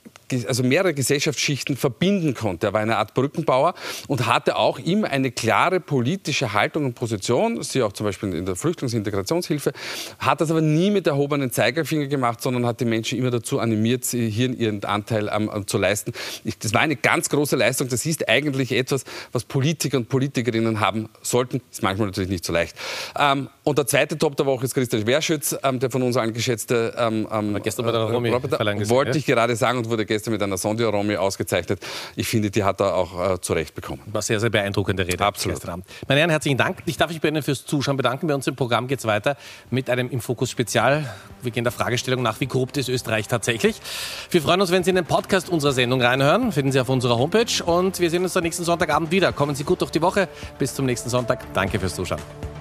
also 0.46 0.62
mehrere 0.62 0.94
Gesellschaftsschichten 0.94 1.76
verbinden 1.76 2.34
konnte. 2.34 2.68
Er 2.68 2.72
war 2.72 2.80
eine 2.80 2.96
Art 2.96 3.14
Brückenbauer 3.14 3.74
und 4.08 4.26
hatte 4.26 4.56
auch 4.56 4.78
immer 4.78 5.10
eine 5.10 5.30
klare 5.30 5.80
politische 5.80 6.52
Haltung 6.52 6.84
und 6.84 6.94
Position, 6.94 7.62
sie 7.62 7.82
auch 7.82 7.92
zum 7.92 8.06
Beispiel 8.06 8.34
in 8.34 8.46
der 8.46 8.56
Flüchtlingsintegrationshilfe, 8.56 9.72
hat 10.18 10.40
das 10.40 10.50
aber 10.50 10.60
nie 10.60 10.90
mit 10.90 11.06
erhobenen 11.06 11.50
Zeigefinger 11.50 12.06
gemacht, 12.06 12.40
sondern 12.40 12.66
hat 12.66 12.80
die 12.80 12.84
Menschen 12.84 13.18
immer 13.18 13.30
dazu 13.30 13.58
animiert, 13.58 14.04
hier 14.04 14.50
ihren 14.50 14.84
Anteil 14.84 15.30
ähm, 15.32 15.50
zu 15.66 15.78
leisten. 15.78 16.12
Ich, 16.44 16.58
das 16.58 16.74
war 16.74 16.80
eine 16.80 16.96
ganz 16.96 17.28
große 17.28 17.56
Leistung. 17.56 17.88
Das 17.88 18.06
ist 18.06 18.28
eigentlich 18.28 18.72
etwas, 18.72 19.04
was 19.32 19.44
Politiker 19.44 19.96
und 19.96 20.08
Politikerinnen 20.08 20.80
haben 20.80 21.08
sollten. 21.22 21.60
Ist 21.70 21.82
manchmal 21.82 22.08
natürlich 22.08 22.30
nicht 22.30 22.44
so 22.44 22.52
leicht. 22.52 22.76
Ähm, 23.18 23.48
und 23.64 23.78
der 23.78 23.86
zweite 23.86 24.18
Top 24.18 24.36
der 24.36 24.46
Woche 24.46 24.64
ist 24.64 24.74
Christian 24.74 25.02
Schwerschütz, 25.02 25.56
ähm, 25.62 25.78
der 25.78 25.90
von 25.90 26.02
uns 26.02 26.16
angeschätzte 26.16 26.94
ähm, 26.96 27.28
ähm, 27.30 27.58
gestern 27.62 27.86
bei 27.86 27.92
der 27.92 28.02
Romy 28.02 28.32
wollte 28.88 29.18
ich 29.18 29.26
gerade 29.26 29.56
sagen 29.56 29.78
und 29.78 29.88
wurde 29.88 30.06
gestern 30.06 30.21
gestern 30.22 30.32
mit 30.32 30.42
einer 30.42 30.56
Sondia-Romy 30.56 31.16
ausgezeichnet. 31.16 31.80
Ich 32.14 32.28
finde, 32.28 32.50
die 32.50 32.62
hat 32.62 32.80
er 32.80 32.94
auch 32.94 33.34
äh, 33.34 33.40
zurecht 33.40 33.74
bekommen. 33.74 34.00
War 34.06 34.22
sehr, 34.22 34.38
sehr 34.38 34.50
beeindruckende 34.50 35.04
Rede. 35.04 35.24
Absolut. 35.24 35.56
Gestern 35.56 35.72
Abend. 35.72 35.86
Meine 36.06 36.20
Herren, 36.20 36.30
herzlichen 36.30 36.58
Dank. 36.58 36.78
Ich 36.86 36.96
darf 36.96 37.10
mich 37.10 37.20
bei 37.20 37.28
Ihnen 37.28 37.42
fürs 37.42 37.64
Zuschauen 37.66 37.96
bedanken. 37.96 38.28
Bei 38.28 38.34
uns 38.34 38.46
im 38.46 38.54
Programm 38.54 38.86
geht 38.86 39.00
es 39.00 39.04
weiter 39.04 39.36
mit 39.70 39.90
einem 39.90 40.10
Im 40.10 40.20
Fokus 40.20 40.50
Spezial. 40.50 41.12
Wir 41.42 41.50
gehen 41.50 41.64
der 41.64 41.72
Fragestellung 41.72 42.22
nach, 42.22 42.40
wie 42.40 42.46
korrupt 42.46 42.76
ist 42.76 42.88
Österreich 42.88 43.26
tatsächlich. 43.26 43.80
Wir 44.30 44.40
freuen 44.40 44.60
uns, 44.60 44.70
wenn 44.70 44.84
Sie 44.84 44.90
in 44.90 44.96
den 44.96 45.06
Podcast 45.06 45.48
unserer 45.48 45.72
Sendung 45.72 46.00
reinhören. 46.00 46.52
Finden 46.52 46.70
Sie 46.70 46.78
auf 46.78 46.88
unserer 46.88 47.18
Homepage. 47.18 47.64
Und 47.64 47.98
wir 47.98 48.10
sehen 48.10 48.22
uns 48.22 48.36
am 48.36 48.44
nächsten 48.44 48.62
Sonntagabend 48.62 49.10
wieder. 49.10 49.32
Kommen 49.32 49.56
Sie 49.56 49.64
gut 49.64 49.80
durch 49.80 49.90
die 49.90 50.02
Woche. 50.02 50.28
Bis 50.58 50.74
zum 50.74 50.86
nächsten 50.86 51.10
Sonntag. 51.10 51.52
Danke 51.52 51.80
fürs 51.80 51.96
Zuschauen. 51.96 52.51